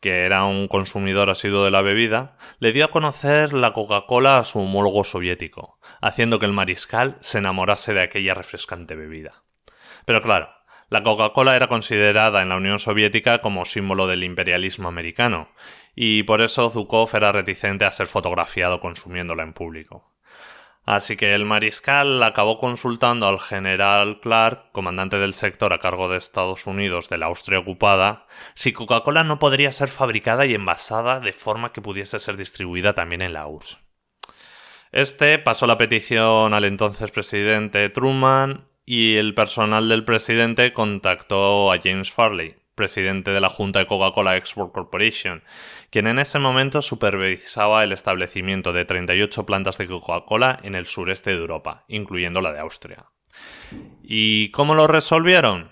que 0.00 0.24
era 0.24 0.44
un 0.44 0.66
consumidor 0.66 1.30
asiduo 1.30 1.64
de 1.64 1.70
la 1.70 1.82
bebida, 1.82 2.36
le 2.58 2.72
dio 2.72 2.86
a 2.86 2.90
conocer 2.90 3.52
la 3.52 3.72
Coca-Cola 3.72 4.38
a 4.38 4.44
su 4.44 4.60
homólogo 4.60 5.04
soviético, 5.04 5.78
haciendo 6.00 6.38
que 6.38 6.46
el 6.46 6.52
mariscal 6.52 7.18
se 7.20 7.38
enamorase 7.38 7.92
de 7.92 8.02
aquella 8.02 8.34
refrescante 8.34 8.96
bebida. 8.96 9.44
Pero 10.06 10.22
claro, 10.22 10.50
la 10.88 11.02
Coca-Cola 11.02 11.54
era 11.54 11.68
considerada 11.68 12.42
en 12.42 12.48
la 12.48 12.56
Unión 12.56 12.78
Soviética 12.78 13.40
como 13.40 13.64
símbolo 13.64 14.06
del 14.06 14.24
imperialismo 14.24 14.88
americano, 14.88 15.50
y 15.94 16.22
por 16.22 16.40
eso 16.40 16.70
Zukov 16.70 17.10
era 17.14 17.30
reticente 17.30 17.84
a 17.84 17.92
ser 17.92 18.06
fotografiado 18.06 18.80
consumiéndola 18.80 19.42
en 19.42 19.52
público. 19.52 20.09
Así 20.84 21.16
que 21.16 21.34
el 21.34 21.44
mariscal 21.44 22.22
acabó 22.22 22.58
consultando 22.58 23.28
al 23.28 23.38
general 23.38 24.20
Clark, 24.20 24.72
comandante 24.72 25.18
del 25.18 25.34
sector 25.34 25.72
a 25.72 25.78
cargo 25.78 26.08
de 26.08 26.16
Estados 26.16 26.66
Unidos 26.66 27.08
de 27.08 27.18
la 27.18 27.26
Austria 27.26 27.58
ocupada, 27.58 28.26
si 28.54 28.72
Coca-Cola 28.72 29.22
no 29.22 29.38
podría 29.38 29.72
ser 29.72 29.88
fabricada 29.88 30.46
y 30.46 30.54
envasada 30.54 31.20
de 31.20 31.32
forma 31.32 31.72
que 31.72 31.82
pudiese 31.82 32.18
ser 32.18 32.36
distribuida 32.36 32.94
también 32.94 33.22
en 33.22 33.34
la 33.34 33.46
URSS. 33.46 33.78
Este 34.92 35.38
pasó 35.38 35.66
la 35.68 35.78
petición 35.78 36.52
al 36.52 36.64
entonces 36.64 37.12
presidente 37.12 37.88
Truman 37.90 38.66
y 38.84 39.16
el 39.16 39.34
personal 39.34 39.88
del 39.88 40.04
presidente 40.04 40.72
contactó 40.72 41.70
a 41.70 41.78
James 41.80 42.10
Farley, 42.10 42.56
presidente 42.80 43.30
de 43.30 43.42
la 43.42 43.50
Junta 43.50 43.78
de 43.78 43.84
Coca-Cola 43.84 44.38
Export 44.38 44.72
Corporation, 44.72 45.42
quien 45.90 46.06
en 46.06 46.18
ese 46.18 46.38
momento 46.38 46.80
supervisaba 46.80 47.84
el 47.84 47.92
establecimiento 47.92 48.72
de 48.72 48.86
38 48.86 49.44
plantas 49.44 49.76
de 49.76 49.86
Coca-Cola 49.86 50.58
en 50.62 50.74
el 50.74 50.86
sureste 50.86 51.28
de 51.28 51.36
Europa, 51.36 51.84
incluyendo 51.88 52.40
la 52.40 52.54
de 52.54 52.60
Austria. 52.60 53.04
¿Y 54.02 54.50
cómo 54.52 54.74
lo 54.74 54.86
resolvieron? 54.86 55.68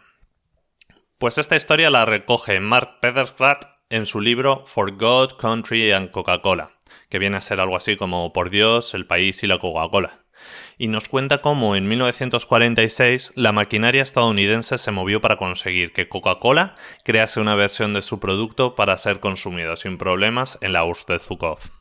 Pues 1.16 1.38
esta 1.38 1.56
historia 1.56 1.88
la 1.88 2.04
recoge 2.04 2.60
Mark 2.60 3.00
Pedersrat 3.00 3.64
en 3.88 4.04
su 4.04 4.20
libro 4.20 4.66
For 4.66 4.94
God, 4.98 5.38
Country 5.38 5.92
and 5.92 6.10
Coca-Cola, 6.10 6.72
que 7.08 7.18
viene 7.18 7.38
a 7.38 7.40
ser 7.40 7.58
algo 7.58 7.78
así 7.78 7.96
como 7.96 8.34
Por 8.34 8.50
Dios, 8.50 8.92
el 8.92 9.06
país 9.06 9.42
y 9.42 9.46
la 9.46 9.58
Coca-Cola. 9.58 10.26
Y 10.78 10.86
nos 10.86 11.08
cuenta 11.08 11.38
cómo 11.38 11.74
en 11.74 11.88
1946 11.88 13.32
la 13.34 13.50
maquinaria 13.50 14.02
estadounidense 14.02 14.78
se 14.78 14.92
movió 14.92 15.20
para 15.20 15.36
conseguir 15.36 15.92
que 15.92 16.08
Coca-Cola 16.08 16.76
crease 17.02 17.40
una 17.40 17.56
versión 17.56 17.92
de 17.92 18.02
su 18.02 18.20
producto 18.20 18.76
para 18.76 18.96
ser 18.96 19.18
consumido 19.18 19.74
sin 19.74 19.98
problemas 19.98 20.56
en 20.60 20.72
la 20.72 20.84
URSS 20.84 21.06
de. 21.18 21.72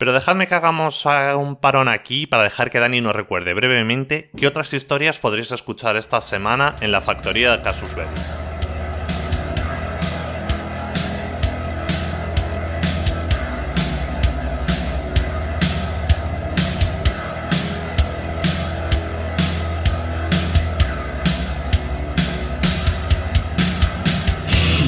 Pero 0.00 0.12
dejadme 0.12 0.48
que 0.48 0.54
hagamos 0.54 1.06
un 1.36 1.56
parón 1.56 1.86
aquí 1.88 2.26
para 2.26 2.42
dejar 2.42 2.70
que 2.70 2.80
Dani 2.80 3.00
nos 3.02 3.14
recuerde 3.14 3.54
brevemente 3.54 4.30
qué 4.36 4.46
otras 4.46 4.72
historias 4.72 5.20
podréis 5.20 5.52
escuchar 5.52 5.96
esta 5.96 6.20
semana 6.22 6.74
en 6.80 6.90
la 6.90 7.02
factoría 7.02 7.56
de 7.56 7.62
Casus 7.62 7.94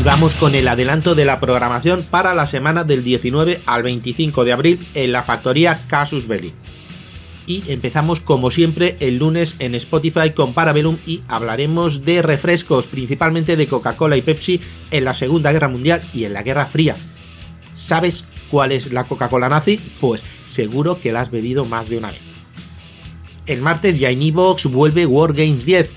Vamos 0.05 0.35
con 0.35 0.57
el 0.57 0.67
adelanto 0.67 1.15
de 1.15 1.25
la 1.25 1.39
programación 1.39 2.03
para 2.03 2.35
la 2.35 2.49
semana 2.49 2.83
del 2.83 3.05
19 3.05 3.61
al 3.67 3.85
25 3.85 4.45
de 4.45 4.53
abril 4.53 4.85
en 4.95 5.13
la 5.13 5.23
factoría 5.23 5.81
Casus 5.87 6.27
Belli. 6.27 6.53
Y 7.47 7.63
empezamos 7.69 8.19
como 8.19 8.51
siempre 8.51 8.97
el 8.99 9.19
lunes 9.19 9.55
en 9.61 9.77
Spotify 9.77 10.31
con 10.31 10.55
Parabellum 10.55 10.99
y 11.07 11.23
hablaremos 11.29 12.03
de 12.03 12.21
refrescos, 12.21 12.89
principalmente 12.89 13.55
de 13.57 13.69
Coca-Cola 13.69 14.17
y 14.17 14.23
Pepsi 14.23 14.61
en 14.91 15.05
la 15.05 15.15
Segunda 15.15 15.53
Guerra 15.53 15.69
Mundial 15.69 16.03
y 16.13 16.25
en 16.25 16.33
la 16.33 16.43
Guerra 16.43 16.67
Fría. 16.67 16.97
¿Sabes 17.75 18.25
cuál 18.51 18.73
es 18.73 18.93
la 18.93 19.05
Coca-Cola 19.05 19.49
nazi? 19.49 19.79
Pues 20.01 20.25
seguro 20.47 21.01
que 21.01 21.13
la 21.13 21.21
has 21.21 21.31
bebido 21.31 21.65
más 21.65 21.89
de 21.89 21.99
una 21.99 22.09
vez. 22.09 22.21
El 23.47 23.61
martes 23.61 24.01
ya 24.01 24.11
en 24.11 24.23
Evox 24.23 24.67
vuelve 24.67 25.07
Wargames 25.07 25.65
10, 25.65 25.91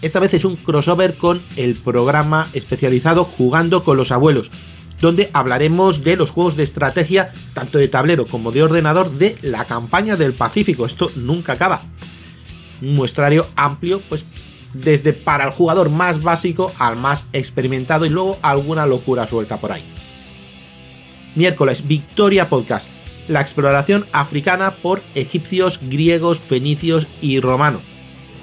esta 0.00 0.20
vez 0.20 0.34
es 0.34 0.44
un 0.44 0.56
crossover 0.56 1.16
con 1.16 1.42
el 1.56 1.74
programa 1.74 2.48
especializado 2.52 3.24
Jugando 3.24 3.82
con 3.82 3.96
los 3.96 4.12
Abuelos, 4.12 4.50
donde 5.00 5.30
hablaremos 5.32 6.04
de 6.04 6.16
los 6.16 6.30
juegos 6.30 6.56
de 6.56 6.62
estrategia, 6.62 7.32
tanto 7.54 7.78
de 7.78 7.88
tablero 7.88 8.26
como 8.26 8.52
de 8.52 8.62
ordenador, 8.62 9.10
de 9.10 9.36
la 9.42 9.64
campaña 9.64 10.16
del 10.16 10.34
Pacífico. 10.34 10.86
Esto 10.86 11.10
nunca 11.16 11.54
acaba. 11.54 11.82
Un 12.80 12.94
muestrario 12.94 13.48
amplio, 13.56 14.00
pues 14.08 14.24
desde 14.72 15.12
para 15.12 15.44
el 15.44 15.50
jugador 15.50 15.90
más 15.90 16.22
básico 16.22 16.72
al 16.78 16.96
más 16.96 17.24
experimentado 17.32 18.06
y 18.06 18.10
luego 18.10 18.38
alguna 18.42 18.86
locura 18.86 19.26
suelta 19.26 19.56
por 19.56 19.72
ahí. 19.72 19.84
Miércoles, 21.34 21.86
Victoria 21.86 22.48
Podcast, 22.48 22.88
la 23.26 23.40
exploración 23.40 24.06
africana 24.12 24.76
por 24.76 25.02
egipcios, 25.14 25.80
griegos, 25.82 26.38
fenicios 26.38 27.06
y 27.20 27.40
romanos 27.40 27.82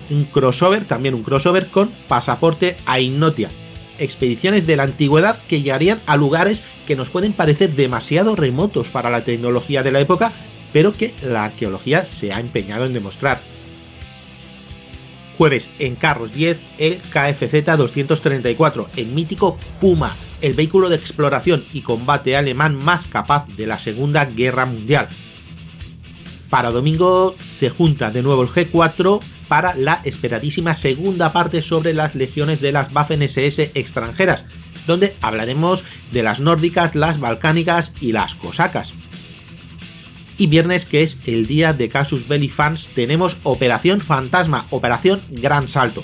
un 0.09 0.25
crossover, 0.25 0.85
también 0.85 1.13
un 1.13 1.23
crossover 1.23 1.67
con 1.67 1.89
Pasaporte 2.07 2.77
a 2.85 2.99
Innotia. 2.99 3.49
Expediciones 3.97 4.67
de 4.67 4.75
la 4.75 4.83
antigüedad 4.83 5.39
que 5.47 5.61
llegarían 5.61 6.01
a 6.05 6.17
lugares 6.17 6.63
que 6.85 6.95
nos 6.95 7.09
pueden 7.09 7.33
parecer 7.33 7.73
demasiado 7.73 8.35
remotos 8.35 8.89
para 8.89 9.09
la 9.09 9.23
tecnología 9.23 9.83
de 9.83 9.91
la 9.91 9.99
época, 9.99 10.31
pero 10.73 10.93
que 10.93 11.13
la 11.23 11.45
arqueología 11.45 12.05
se 12.05 12.33
ha 12.33 12.39
empeñado 12.39 12.85
en 12.85 12.93
demostrar. 12.93 13.39
Jueves 15.37 15.69
en 15.79 15.95
Carros 15.95 16.33
10, 16.33 16.57
el 16.77 16.97
KFZ 16.97 17.77
234, 17.77 18.89
el 18.95 19.07
mítico 19.07 19.57
Puma, 19.81 20.15
el 20.41 20.53
vehículo 20.53 20.89
de 20.89 20.95
exploración 20.95 21.65
y 21.73 21.81
combate 21.81 22.35
alemán 22.35 22.75
más 22.75 23.07
capaz 23.07 23.47
de 23.47 23.67
la 23.67 23.77
Segunda 23.77 24.25
Guerra 24.25 24.65
Mundial. 24.65 25.09
Para 26.49 26.71
domingo 26.71 27.35
se 27.39 27.69
junta 27.69 28.11
de 28.11 28.21
nuevo 28.21 28.43
el 28.43 28.49
G4 28.49 29.19
para 29.47 29.75
la 29.75 30.01
esperadísima 30.05 30.73
segunda 30.73 31.33
parte 31.33 31.61
sobre 31.61 31.93
las 31.93 32.15
legiones 32.15 32.61
de 32.61 32.71
las 32.71 32.93
Waffen 32.93 33.21
SS 33.21 33.71
extranjeras, 33.73 34.45
donde 34.87 35.15
hablaremos 35.21 35.83
de 36.11 36.23
las 36.23 36.39
nórdicas, 36.39 36.95
las 36.95 37.19
balcánicas 37.19 37.93
y 37.99 38.11
las 38.11 38.35
cosacas. 38.35 38.93
Y 40.37 40.47
viernes, 40.47 40.85
que 40.85 41.01
es 41.01 41.17
el 41.25 41.47
día 41.47 41.73
de 41.73 41.89
Casus 41.89 42.27
Belli 42.27 42.49
Fans, 42.49 42.89
tenemos 42.93 43.37
Operación 43.43 44.01
Fantasma, 44.01 44.67
Operación 44.69 45.21
Gran 45.29 45.67
Salto. 45.67 46.03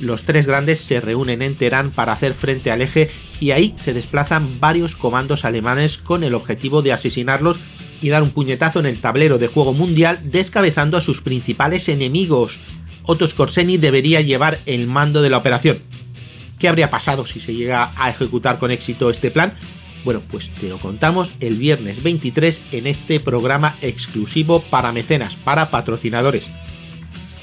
Los 0.00 0.24
tres 0.24 0.46
grandes 0.46 0.80
se 0.80 1.00
reúnen 1.00 1.40
en 1.40 1.54
Teherán 1.54 1.90
para 1.90 2.12
hacer 2.12 2.34
frente 2.34 2.70
al 2.70 2.82
eje 2.82 3.10
y 3.40 3.52
ahí 3.52 3.72
se 3.76 3.94
desplazan 3.94 4.60
varios 4.60 4.94
comandos 4.94 5.44
alemanes 5.44 5.98
con 5.98 6.24
el 6.24 6.34
objetivo 6.34 6.82
de 6.82 6.92
asesinarlos 6.92 7.58
y 8.04 8.10
dar 8.10 8.22
un 8.22 8.32
puñetazo 8.32 8.80
en 8.80 8.86
el 8.86 9.00
tablero 9.00 9.38
de 9.38 9.46
juego 9.46 9.72
mundial 9.72 10.20
descabezando 10.24 10.98
a 10.98 11.00
sus 11.00 11.22
principales 11.22 11.88
enemigos. 11.88 12.58
Otto 13.02 13.26
Skorseni 13.26 13.78
debería 13.78 14.20
llevar 14.20 14.58
el 14.66 14.86
mando 14.86 15.22
de 15.22 15.30
la 15.30 15.38
operación. 15.38 15.78
¿Qué 16.58 16.68
habría 16.68 16.90
pasado 16.90 17.24
si 17.24 17.40
se 17.40 17.54
llega 17.54 17.92
a 17.96 18.10
ejecutar 18.10 18.58
con 18.58 18.70
éxito 18.70 19.08
este 19.08 19.30
plan? 19.30 19.54
Bueno, 20.04 20.20
pues 20.20 20.50
te 20.50 20.68
lo 20.68 20.76
contamos 20.76 21.32
el 21.40 21.54
viernes 21.54 22.02
23 22.02 22.60
en 22.72 22.86
este 22.86 23.20
programa 23.20 23.74
exclusivo 23.80 24.60
para 24.60 24.92
mecenas, 24.92 25.34
para 25.36 25.70
patrocinadores. 25.70 26.46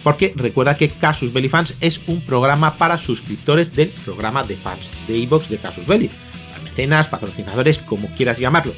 Porque 0.03 0.31
recuerda 0.35 0.77
que 0.77 0.89
Casus 0.89 1.33
Belli 1.33 1.49
Fans 1.49 1.73
es 1.81 2.01
un 2.05 2.21
programa 2.21 2.77
para 2.77 2.99
suscriptores 2.99 3.75
del 3.75 3.89
programa 3.89 4.43
de 4.43 4.57
fans 4.57 4.91
de 5.07 5.23
Evox 5.23 5.49
de 5.49 5.57
Casus 5.57 5.87
Belli. 5.87 6.11
Mecenas, 6.63 7.07
patrocinadores, 7.07 7.79
como 7.79 8.09
quieras 8.15 8.37
llamarlo. 8.37 8.73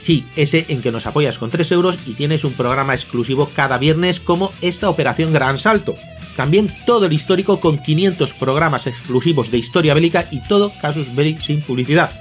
Sí, 0.00 0.24
ese 0.34 0.64
en 0.68 0.80
que 0.80 0.92
nos 0.92 1.06
apoyas 1.06 1.38
con 1.38 1.50
3 1.50 1.72
euros 1.72 1.98
y 2.06 2.14
tienes 2.14 2.44
un 2.44 2.54
programa 2.54 2.94
exclusivo 2.94 3.50
cada 3.54 3.76
viernes 3.76 4.18
como 4.18 4.52
esta 4.62 4.88
operación 4.88 5.32
Gran 5.32 5.58
Salto. 5.58 5.96
También 6.36 6.72
todo 6.86 7.06
el 7.06 7.12
histórico 7.12 7.60
con 7.60 7.78
500 7.78 8.32
programas 8.34 8.86
exclusivos 8.86 9.50
de 9.50 9.58
historia 9.58 9.92
bélica 9.92 10.26
y 10.30 10.40
todo 10.42 10.72
Casus 10.80 11.14
Belli 11.14 11.38
sin 11.40 11.60
publicidad. 11.60 12.12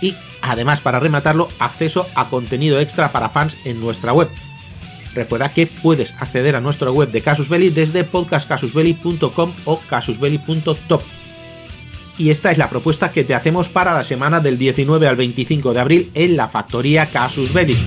Y 0.00 0.14
además 0.40 0.80
para 0.80 1.00
rematarlo, 1.00 1.48
acceso 1.58 2.06
a 2.14 2.30
contenido 2.30 2.80
extra 2.80 3.12
para 3.12 3.28
fans 3.28 3.58
en 3.64 3.78
nuestra 3.78 4.14
web. 4.14 4.30
Recuerda 5.14 5.52
que 5.52 5.66
puedes 5.66 6.14
acceder 6.18 6.56
a 6.56 6.60
nuestra 6.60 6.90
web 6.90 7.10
de 7.10 7.20
Casus 7.20 7.50
Belli 7.50 7.68
desde 7.68 8.04
podcastcasusbelli.com 8.04 9.52
o 9.66 9.80
casusbelli.top 9.80 11.02
y 12.18 12.30
esta 12.30 12.50
es 12.50 12.58
la 12.58 12.68
propuesta 12.68 13.12
que 13.12 13.24
te 13.24 13.34
hacemos 13.34 13.68
para 13.68 13.94
la 13.94 14.04
semana 14.04 14.40
del 14.40 14.58
19 14.58 15.06
al 15.06 15.16
25 15.16 15.72
de 15.72 15.80
abril 15.80 16.10
en 16.14 16.36
la 16.36 16.48
factoría 16.48 17.06
Casus 17.10 17.52
Belli. 17.52 17.78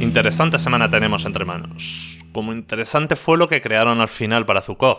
Interesante 0.00 0.58
semana 0.58 0.90
tenemos 0.90 1.24
entre 1.24 1.44
manos. 1.44 2.18
Como 2.32 2.52
interesante 2.52 3.16
fue 3.16 3.38
lo 3.38 3.48
que 3.48 3.60
crearon 3.60 4.00
al 4.00 4.08
final 4.08 4.44
para 4.44 4.60
Zukov. 4.60 4.98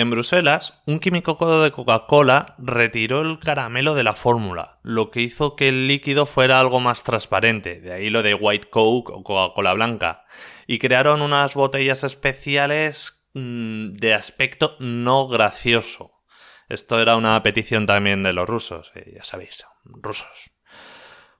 En 0.00 0.08
Bruselas, 0.08 0.82
un 0.86 0.98
químico 0.98 1.36
de 1.60 1.72
Coca-Cola 1.72 2.54
retiró 2.56 3.20
el 3.20 3.38
caramelo 3.38 3.94
de 3.94 4.02
la 4.02 4.14
fórmula, 4.14 4.78
lo 4.82 5.10
que 5.10 5.20
hizo 5.20 5.56
que 5.56 5.68
el 5.68 5.88
líquido 5.88 6.24
fuera 6.24 6.58
algo 6.58 6.80
más 6.80 7.04
transparente, 7.04 7.82
de 7.82 7.92
ahí 7.92 8.08
lo 8.08 8.22
de 8.22 8.32
White 8.32 8.70
Coke 8.70 9.12
o 9.12 9.22
Coca-Cola 9.22 9.74
blanca, 9.74 10.24
y 10.66 10.78
crearon 10.78 11.20
unas 11.20 11.52
botellas 11.52 12.02
especiales 12.02 13.26
mm, 13.34 13.90
de 13.92 14.14
aspecto 14.14 14.74
no 14.78 15.28
gracioso. 15.28 16.22
Esto 16.70 16.98
era 16.98 17.16
una 17.16 17.42
petición 17.42 17.84
también 17.84 18.22
de 18.22 18.32
los 18.32 18.48
rusos, 18.48 18.92
eh, 18.94 19.12
ya 19.16 19.24
sabéis, 19.24 19.66
rusos. 19.84 20.50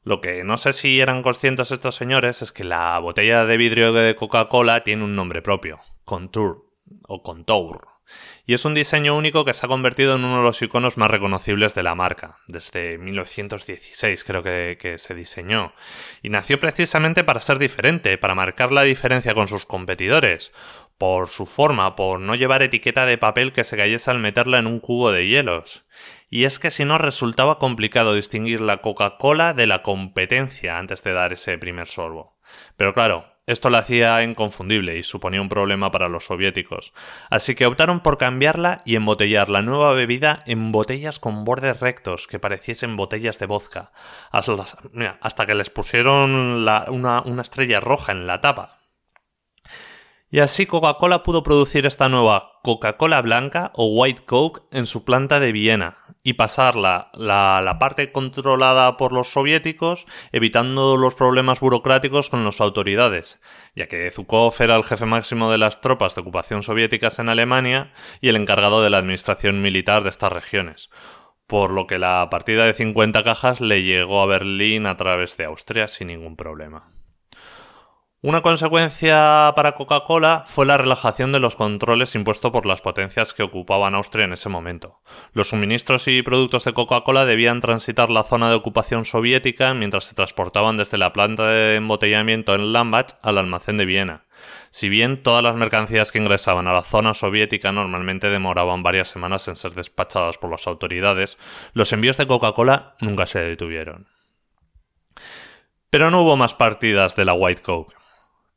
Lo 0.02 0.20
que 0.20 0.44
no 0.44 0.58
sé 0.58 0.74
si 0.74 1.00
eran 1.00 1.22
conscientes 1.22 1.72
estos 1.72 1.94
señores 1.94 2.42
es 2.42 2.52
que 2.52 2.64
la 2.64 2.98
botella 2.98 3.46
de 3.46 3.56
vidrio 3.56 3.94
de 3.94 4.14
Coca-Cola 4.16 4.84
tiene 4.84 5.04
un 5.04 5.16
nombre 5.16 5.40
propio, 5.40 5.80
Contour 6.04 6.66
o 7.08 7.22
Contour 7.22 7.99
y 8.46 8.54
es 8.54 8.64
un 8.64 8.74
diseño 8.74 9.16
único 9.16 9.44
que 9.44 9.54
se 9.54 9.66
ha 9.66 9.68
convertido 9.68 10.16
en 10.16 10.24
uno 10.24 10.38
de 10.38 10.42
los 10.42 10.60
iconos 10.60 10.96
más 10.96 11.10
reconocibles 11.10 11.74
de 11.74 11.82
la 11.82 11.94
marca. 11.94 12.36
Desde 12.48 12.98
1916 12.98 14.24
creo 14.24 14.42
que, 14.42 14.78
que, 14.80 14.98
se 14.98 15.14
diseñó. 15.14 15.72
Y 16.22 16.30
nació 16.30 16.58
precisamente 16.58 17.24
para 17.24 17.40
ser 17.40 17.58
diferente, 17.58 18.18
para 18.18 18.34
marcar 18.34 18.72
la 18.72 18.82
diferencia 18.82 19.34
con 19.34 19.48
sus 19.48 19.66
competidores, 19.66 20.52
por 20.98 21.28
su 21.28 21.46
forma, 21.46 21.96
por 21.96 22.20
no 22.20 22.34
llevar 22.34 22.62
etiqueta 22.62 23.06
de 23.06 23.16
papel 23.16 23.52
que 23.52 23.64
se 23.64 23.76
cayese 23.76 24.10
al 24.10 24.18
meterla 24.18 24.58
en 24.58 24.66
un 24.66 24.80
cubo 24.80 25.12
de 25.12 25.26
hielos. 25.26 25.84
Y 26.28 26.44
es 26.44 26.58
que 26.58 26.70
si 26.70 26.84
no 26.84 26.98
resultaba 26.98 27.58
complicado 27.58 28.14
distinguir 28.14 28.60
la 28.60 28.82
Coca-Cola 28.82 29.54
de 29.54 29.66
la 29.66 29.82
competencia 29.82 30.78
antes 30.78 31.02
de 31.02 31.12
dar 31.12 31.32
ese 31.32 31.56
primer 31.56 31.86
sorbo. 31.86 32.36
Pero 32.76 32.92
claro, 32.94 33.29
esto 33.50 33.68
la 33.68 33.78
hacía 33.78 34.22
inconfundible 34.22 34.96
y 34.96 35.02
suponía 35.02 35.42
un 35.42 35.48
problema 35.48 35.90
para 35.90 36.08
los 36.08 36.26
soviéticos, 36.26 36.92
así 37.30 37.54
que 37.54 37.66
optaron 37.66 38.00
por 38.00 38.16
cambiarla 38.16 38.78
y 38.84 38.94
embotellar 38.96 39.50
la 39.50 39.62
nueva 39.62 39.92
bebida 39.92 40.38
en 40.46 40.70
botellas 40.70 41.18
con 41.18 41.44
bordes 41.44 41.80
rectos 41.80 42.26
que 42.26 42.38
pareciesen 42.38 42.96
botellas 42.96 43.38
de 43.38 43.46
vodka, 43.46 43.92
hasta 44.30 45.46
que 45.46 45.54
les 45.54 45.68
pusieron 45.70 46.30
una, 46.30 47.42
estrella 47.42 47.80
roja 47.80 48.12
en 48.12 48.26
la 48.26 48.40
tapa. 48.40 48.78
Y 50.30 50.38
así 50.38 50.66
Coca-Cola 50.66 51.24
pudo 51.24 51.42
producir 51.42 51.86
esta 51.86 52.08
nueva 52.08 52.60
Coca-Cola 52.62 53.20
blanca 53.20 53.72
o 53.74 53.86
White 53.86 54.22
Coke 54.26 54.62
en 54.70 54.86
su 54.86 55.04
planta 55.04 55.40
de 55.40 55.50
Viena 55.50 56.09
y 56.22 56.34
pasarla 56.34 57.10
la, 57.14 57.62
la 57.64 57.78
parte 57.78 58.12
controlada 58.12 58.96
por 58.96 59.12
los 59.12 59.28
soviéticos, 59.28 60.06
evitando 60.32 60.96
los 60.96 61.14
problemas 61.14 61.60
burocráticos 61.60 62.28
con 62.28 62.44
las 62.44 62.60
autoridades, 62.60 63.40
ya 63.74 63.86
que 63.86 64.10
Zukov 64.10 64.54
era 64.60 64.76
el 64.76 64.84
jefe 64.84 65.06
máximo 65.06 65.50
de 65.50 65.58
las 65.58 65.80
tropas 65.80 66.14
de 66.14 66.20
ocupación 66.20 66.62
soviéticas 66.62 67.18
en 67.18 67.28
Alemania 67.28 67.92
y 68.20 68.28
el 68.28 68.36
encargado 68.36 68.82
de 68.82 68.90
la 68.90 68.98
administración 68.98 69.62
militar 69.62 70.02
de 70.02 70.10
estas 70.10 70.32
regiones, 70.32 70.90
por 71.46 71.70
lo 71.70 71.86
que 71.86 71.98
la 71.98 72.28
partida 72.30 72.66
de 72.66 72.74
50 72.74 73.22
cajas 73.22 73.60
le 73.60 73.82
llegó 73.82 74.20
a 74.20 74.26
Berlín 74.26 74.86
a 74.86 74.96
través 74.96 75.36
de 75.36 75.46
Austria 75.46 75.88
sin 75.88 76.08
ningún 76.08 76.36
problema. 76.36 76.99
Una 78.22 78.42
consecuencia 78.42 79.50
para 79.56 79.72
Coca-Cola 79.72 80.44
fue 80.46 80.66
la 80.66 80.76
relajación 80.76 81.32
de 81.32 81.38
los 81.38 81.56
controles 81.56 82.14
impuestos 82.14 82.50
por 82.50 82.66
las 82.66 82.82
potencias 82.82 83.32
que 83.32 83.42
ocupaban 83.42 83.94
Austria 83.94 84.26
en 84.26 84.34
ese 84.34 84.50
momento. 84.50 85.00
Los 85.32 85.48
suministros 85.48 86.06
y 86.06 86.20
productos 86.20 86.66
de 86.66 86.74
Coca-Cola 86.74 87.24
debían 87.24 87.62
transitar 87.62 88.10
la 88.10 88.24
zona 88.24 88.50
de 88.50 88.56
ocupación 88.56 89.06
soviética 89.06 89.72
mientras 89.72 90.04
se 90.04 90.14
transportaban 90.14 90.76
desde 90.76 90.98
la 90.98 91.14
planta 91.14 91.46
de 91.46 91.76
embotellamiento 91.76 92.54
en 92.54 92.74
Lambach 92.74 93.12
al 93.22 93.38
almacén 93.38 93.78
de 93.78 93.86
Viena. 93.86 94.26
Si 94.70 94.90
bien 94.90 95.22
todas 95.22 95.42
las 95.42 95.56
mercancías 95.56 96.12
que 96.12 96.18
ingresaban 96.18 96.68
a 96.68 96.74
la 96.74 96.82
zona 96.82 97.14
soviética 97.14 97.72
normalmente 97.72 98.28
demoraban 98.28 98.82
varias 98.82 99.08
semanas 99.08 99.48
en 99.48 99.56
ser 99.56 99.72
despachadas 99.72 100.36
por 100.36 100.50
las 100.50 100.66
autoridades, 100.66 101.38
los 101.72 101.90
envíos 101.94 102.18
de 102.18 102.26
Coca-Cola 102.26 102.96
nunca 103.00 103.26
se 103.26 103.38
detuvieron. 103.38 104.08
Pero 105.88 106.10
no 106.10 106.20
hubo 106.20 106.36
más 106.36 106.54
partidas 106.54 107.16
de 107.16 107.24
la 107.24 107.32
White 107.32 107.62
Coke. 107.62 107.99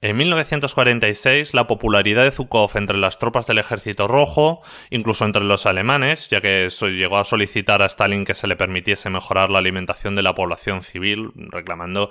En 0.04 0.18
1946, 0.18 1.54
la 1.54 1.66
popularidad 1.66 2.26
de 2.26 2.32
Zukov 2.32 2.72
entre 2.76 2.98
las 2.98 3.20
tropas 3.20 3.48
del 3.48 3.60
Ejército 3.60 4.06
Rojo, 4.06 4.62
incluso 4.90 5.24
entre 5.24 5.46
los 5.46 5.66
alemanes, 5.66 6.28
ya 6.28 6.42
que 6.42 6.68
llegó 6.70 7.20
a 7.20 7.24
solicitar 7.24 7.82
a 7.82 7.86
Stalin 7.86 8.26
que 8.26 8.36
se 8.36 8.48
le 8.48 8.58
permitiese 8.58 9.10
mejorar 9.10 9.50
la 9.50 9.60
alimentación 9.60 10.18
de 10.18 10.22
la 10.22 10.36
población 10.36 10.84
civil, 10.84 11.32
reclamando 11.36 12.10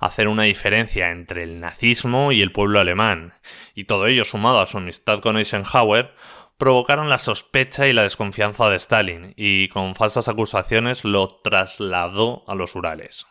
hacer 0.00 0.28
una 0.28 0.44
diferencia 0.44 1.10
entre 1.10 1.42
el 1.42 1.60
nazismo 1.60 2.32
y 2.32 2.40
el 2.40 2.50
pueblo 2.50 2.80
alemán, 2.80 3.34
y 3.74 3.84
todo 3.84 4.06
ello 4.06 4.24
sumado 4.24 4.62
a 4.62 4.66
su 4.66 4.78
amistad 4.78 5.20
con 5.20 5.36
Eisenhower, 5.36 6.14
provocaron 6.56 7.10
la 7.10 7.18
sospecha 7.18 7.86
y 7.86 7.92
la 7.92 8.04
desconfianza 8.04 8.70
de 8.70 8.76
Stalin, 8.76 9.34
y 9.36 9.68
con 9.68 9.94
falsas 9.94 10.28
acusaciones 10.28 11.04
lo 11.04 11.28
trasladó 11.28 12.42
a 12.46 12.54
los 12.54 12.74
Urales. 12.74 13.26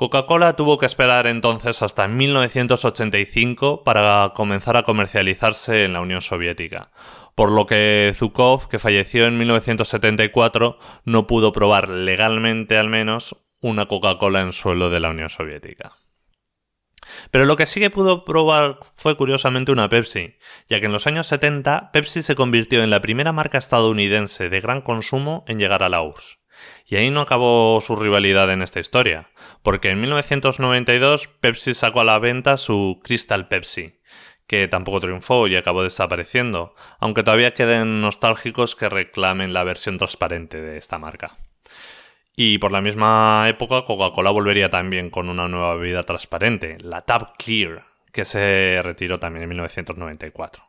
Coca-Cola 0.00 0.56
tuvo 0.56 0.78
que 0.78 0.86
esperar 0.86 1.26
entonces 1.26 1.82
hasta 1.82 2.08
1985 2.08 3.84
para 3.84 4.32
comenzar 4.34 4.78
a 4.78 4.82
comercializarse 4.82 5.84
en 5.84 5.92
la 5.92 6.00
Unión 6.00 6.22
Soviética, 6.22 6.90
por 7.34 7.52
lo 7.52 7.66
que 7.66 8.10
Zukov, 8.16 8.68
que 8.68 8.78
falleció 8.78 9.26
en 9.26 9.36
1974, 9.36 10.78
no 11.04 11.26
pudo 11.26 11.52
probar 11.52 11.90
legalmente 11.90 12.78
al 12.78 12.88
menos 12.88 13.36
una 13.60 13.88
Coca-Cola 13.88 14.40
en 14.40 14.54
suelo 14.54 14.88
de 14.88 15.00
la 15.00 15.10
Unión 15.10 15.28
Soviética. 15.28 15.92
Pero 17.30 17.44
lo 17.44 17.56
que 17.56 17.66
sí 17.66 17.78
que 17.78 17.90
pudo 17.90 18.24
probar 18.24 18.78
fue 18.94 19.18
curiosamente 19.18 19.70
una 19.70 19.90
Pepsi, 19.90 20.38
ya 20.66 20.80
que 20.80 20.86
en 20.86 20.92
los 20.92 21.06
años 21.06 21.26
70 21.26 21.90
Pepsi 21.92 22.22
se 22.22 22.36
convirtió 22.36 22.82
en 22.82 22.88
la 22.88 23.02
primera 23.02 23.32
marca 23.32 23.58
estadounidense 23.58 24.48
de 24.48 24.62
gran 24.62 24.80
consumo 24.80 25.44
en 25.46 25.58
llegar 25.58 25.82
a 25.82 25.90
la. 25.90 26.39
Y 26.86 26.96
ahí 26.96 27.10
no 27.10 27.20
acabó 27.20 27.80
su 27.80 27.96
rivalidad 27.96 28.50
en 28.50 28.62
esta 28.62 28.80
historia, 28.80 29.30
porque 29.62 29.90
en 29.90 30.00
1992 30.00 31.28
Pepsi 31.28 31.74
sacó 31.74 32.00
a 32.00 32.04
la 32.04 32.18
venta 32.18 32.56
su 32.56 33.00
Crystal 33.04 33.48
Pepsi, 33.48 34.00
que 34.46 34.66
tampoco 34.66 35.00
triunfó 35.00 35.46
y 35.46 35.56
acabó 35.56 35.84
desapareciendo, 35.84 36.74
aunque 36.98 37.22
todavía 37.22 37.54
queden 37.54 38.00
nostálgicos 38.00 38.74
que 38.74 38.88
reclamen 38.88 39.52
la 39.52 39.62
versión 39.62 39.98
transparente 39.98 40.60
de 40.60 40.76
esta 40.76 40.98
marca. 40.98 41.36
Y 42.34 42.58
por 42.58 42.72
la 42.72 42.80
misma 42.80 43.46
época 43.48 43.84
Coca-Cola 43.84 44.30
volvería 44.30 44.70
también 44.70 45.10
con 45.10 45.28
una 45.28 45.46
nueva 45.46 45.74
bebida 45.74 46.02
transparente, 46.02 46.78
la 46.80 47.02
Tab 47.02 47.36
Clear, 47.36 47.84
que 48.12 48.24
se 48.24 48.80
retiró 48.82 49.20
también 49.20 49.44
en 49.44 49.50
1994. 49.50 50.64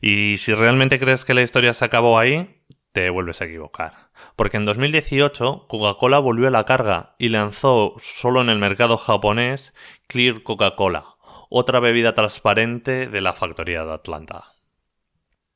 Y 0.00 0.36
si 0.36 0.54
realmente 0.54 0.98
crees 0.98 1.24
que 1.24 1.34
la 1.34 1.42
historia 1.42 1.74
se 1.74 1.84
acabó 1.84 2.18
ahí, 2.18 2.59
te 2.92 3.10
vuelves 3.10 3.40
a 3.40 3.44
equivocar. 3.44 3.92
Porque 4.36 4.56
en 4.56 4.64
2018 4.64 5.66
Coca-Cola 5.68 6.18
volvió 6.18 6.48
a 6.48 6.50
la 6.50 6.64
carga 6.64 7.14
y 7.18 7.28
lanzó 7.28 7.94
solo 7.98 8.40
en 8.40 8.48
el 8.48 8.58
mercado 8.58 8.96
japonés 8.96 9.74
Clear 10.06 10.42
Coca-Cola, 10.42 11.16
otra 11.48 11.80
bebida 11.80 12.14
transparente 12.14 13.06
de 13.06 13.20
la 13.20 13.32
factoría 13.32 13.84
de 13.84 13.92
Atlanta. 13.92 14.44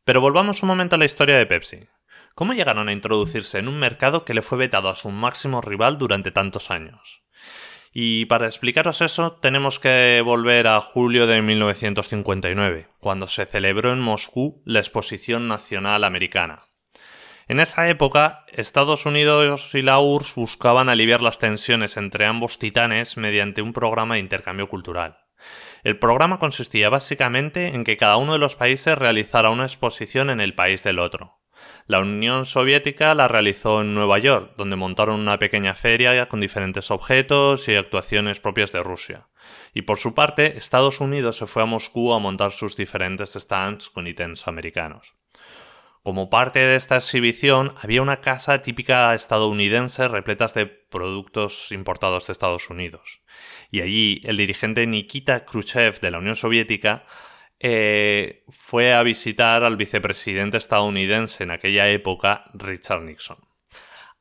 Pero 0.05 0.20
volvamos 0.20 0.62
un 0.62 0.68
momento 0.68 0.97
a 0.97 0.99
la 0.99 1.07
historia 1.07 1.37
de 1.37 1.47
Pepsi. 1.47 1.88
¿Cómo 2.35 2.53
llegaron 2.53 2.88
a 2.88 2.92
introducirse 2.92 3.59
en 3.59 3.68
un 3.68 3.79
mercado 3.79 4.25
que 4.25 4.35
le 4.35 4.42
fue 4.42 4.59
vetado 4.59 4.88
a 4.88 4.94
su 4.94 5.11
máximo 5.11 5.61
rival 5.61 5.99
durante 5.99 6.31
tantos 6.31 6.70
años? 6.70 7.23
Y 7.92 8.27
para 8.27 8.47
explicaros 8.47 9.01
eso 9.03 9.35
tenemos 9.35 9.79
que 9.79 10.20
volver 10.25 10.66
a 10.66 10.81
julio 10.81 11.29
de 11.29 11.40
1959, 11.40 12.88
cuando 12.99 13.29
se 13.29 13.47
celebró 13.47 13.92
en 13.92 14.01
Moscú 14.01 14.62
la 14.64 14.81
Exposición 14.81 15.47
Nacional 15.47 16.03
Americana. 16.03 16.74
En 17.47 17.61
esa 17.61 17.89
época, 17.89 18.47
Estados 18.49 19.05
Unidos 19.05 19.75
y 19.75 19.83
la 19.83 19.99
URSS 19.99 20.35
buscaban 20.37 20.89
aliviar 20.89 21.21
las 21.21 21.39
tensiones 21.39 21.99
entre 21.99 22.25
ambos 22.25 22.59
titanes 22.59 23.19
mediante 23.19 23.61
un 23.61 23.75
programa 23.75 24.15
de 24.15 24.21
intercambio 24.21 24.67
cultural. 24.67 25.19
El 25.83 25.99
programa 25.99 26.39
consistía 26.39 26.89
básicamente 26.89 27.69
en 27.69 27.85
que 27.85 27.99
cada 27.99 28.17
uno 28.17 28.33
de 28.33 28.39
los 28.39 28.57
países 28.57 28.97
realizara 28.97 29.51
una 29.51 29.65
exposición 29.65 30.31
en 30.31 30.41
el 30.41 30.55
país 30.55 30.83
del 30.83 30.99
otro. 30.99 31.41
La 31.87 32.01
Unión 32.01 32.47
Soviética 32.47 33.15
la 33.15 33.29
realizó 33.29 33.83
en 33.83 33.95
Nueva 33.95 34.19
York, 34.19 34.55
donde 34.57 34.77
montaron 34.77 35.21
una 35.21 35.39
pequeña 35.39 35.75
feria 35.75 36.27
con 36.29 36.41
diferentes 36.41 36.91
objetos 36.91 37.69
y 37.69 37.77
actuaciones 37.77 38.41
propias 38.41 38.73
de 38.73 38.83
Rusia. 38.83 39.29
Y 39.75 39.83
por 39.83 39.99
su 39.99 40.15
parte, 40.15 40.57
Estados 40.57 41.01
Unidos 41.01 41.37
se 41.37 41.47
fue 41.47 41.63
a 41.63 41.67
Moscú 41.67 42.15
a 42.15 42.19
montar 42.19 42.53
sus 42.53 42.77
diferentes 42.77 43.35
stands 43.35 43.91
con 43.91 44.07
ítems 44.07 44.49
americanos. 44.49 45.15
Como 46.05 46.29
parte 46.29 46.59
de 46.59 46.77
esta 46.77 46.97
exhibición 46.97 47.75
había 47.81 48.03
una 48.03 48.21
casa 48.21 48.61
típica 48.61 49.14
estadounidense 49.14 50.07
repleta 50.07 50.49
de 50.49 50.67
productos 50.67 51.73
importados 51.73 52.27
de 52.27 52.35
Estados 52.35 52.69
Unidos. 52.69 53.23
Y 53.71 53.81
allí 53.81 54.21
el 54.25 54.37
dirigente 54.37 54.87
Nikita 54.87 55.47
Khrushchev 55.47 56.01
de 56.01 56.11
la 56.11 56.19
Unión 56.19 56.37
Soviética 56.37 57.07
eh, 57.59 58.45
fue 58.51 58.93
a 58.93 59.03
visitar 59.03 59.64
al 59.64 59.79
vicepresidente 59.79 60.59
estadounidense 60.59 61.43
en 61.43 61.53
aquella 61.53 61.88
época, 61.88 62.45
Richard 62.53 63.01
Nixon. 63.01 63.38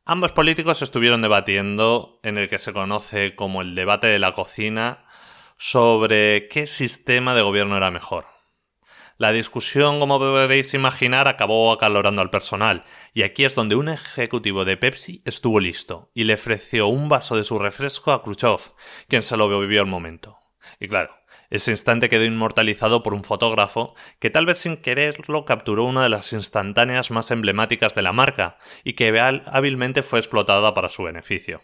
Ambos 0.05 0.31
políticos 0.31 0.81
estuvieron 0.81 1.21
debatiendo 1.21 2.21
en 2.23 2.37
el 2.37 2.47
que 2.47 2.59
se 2.59 2.71
conoce 2.71 3.35
como 3.35 3.61
el 3.61 3.75
debate 3.75 4.07
de 4.07 4.19
la 4.19 4.31
cocina 4.31 5.03
sobre 5.57 6.47
qué 6.47 6.65
sistema 6.65 7.35
de 7.35 7.41
gobierno 7.41 7.75
era 7.75 7.91
mejor 7.91 8.32
la 9.17 9.31
discusión, 9.31 9.99
como 9.99 10.19
podéis 10.19 10.73
imaginar, 10.73 11.27
acabó 11.27 11.71
acalorando 11.71 12.21
al 12.21 12.29
personal, 12.29 12.83
y 13.13 13.23
aquí 13.23 13.45
es 13.45 13.55
donde 13.55 13.75
un 13.75 13.89
ejecutivo 13.89 14.65
de 14.65 14.77
Pepsi 14.77 15.21
estuvo 15.25 15.59
listo 15.59 16.09
y 16.13 16.23
le 16.23 16.33
ofreció 16.33 16.87
un 16.87 17.09
vaso 17.09 17.35
de 17.35 17.43
su 17.43 17.59
refresco 17.59 18.11
a 18.11 18.23
Khrushchev, 18.23 18.73
quien 19.07 19.21
se 19.21 19.37
lo 19.37 19.47
bebió 19.47 19.81
al 19.81 19.87
momento. 19.87 20.37
Y 20.79 20.87
claro, 20.87 21.15
ese 21.49 21.71
instante 21.71 22.09
quedó 22.09 22.25
inmortalizado 22.25 23.03
por 23.03 23.13
un 23.13 23.23
fotógrafo 23.23 23.93
que 24.19 24.29
tal 24.29 24.45
vez 24.45 24.57
sin 24.59 24.77
quererlo 24.77 25.45
capturó 25.45 25.83
una 25.85 26.03
de 26.03 26.09
las 26.09 26.33
instantáneas 26.33 27.11
más 27.11 27.29
emblemáticas 27.29 27.93
de 27.93 28.01
la 28.01 28.13
marca 28.13 28.57
y 28.83 28.93
que 28.93 29.19
hábilmente 29.19 30.01
fue 30.01 30.19
explotada 30.19 30.73
para 30.73 30.89
su 30.89 31.03
beneficio 31.03 31.61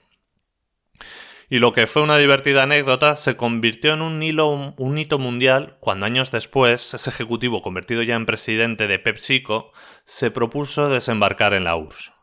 y 1.49 1.59
lo 1.59 1.73
que 1.73 1.88
fue 1.88 2.03
una 2.03 2.17
divertida 2.17 2.63
anécdota 2.63 3.15
se 3.15 3.35
convirtió 3.35 3.93
en 3.93 4.01
un, 4.01 4.73
un 4.77 4.97
hito 4.97 5.17
mundial 5.17 5.77
cuando 5.79 6.05
años 6.05 6.31
después 6.31 6.93
ese 6.93 7.09
ejecutivo 7.09 7.62
convertido 7.62 8.03
ya 8.03 8.15
en 8.15 8.25
presidente 8.25 8.88
de 8.88 8.99
PepsiCo 8.99 9.71
se 10.05 10.29
propuso 10.29 10.89
desembarcar 10.89 11.53
en 11.53 11.63
la 11.63 11.75
URSS. 11.75 12.13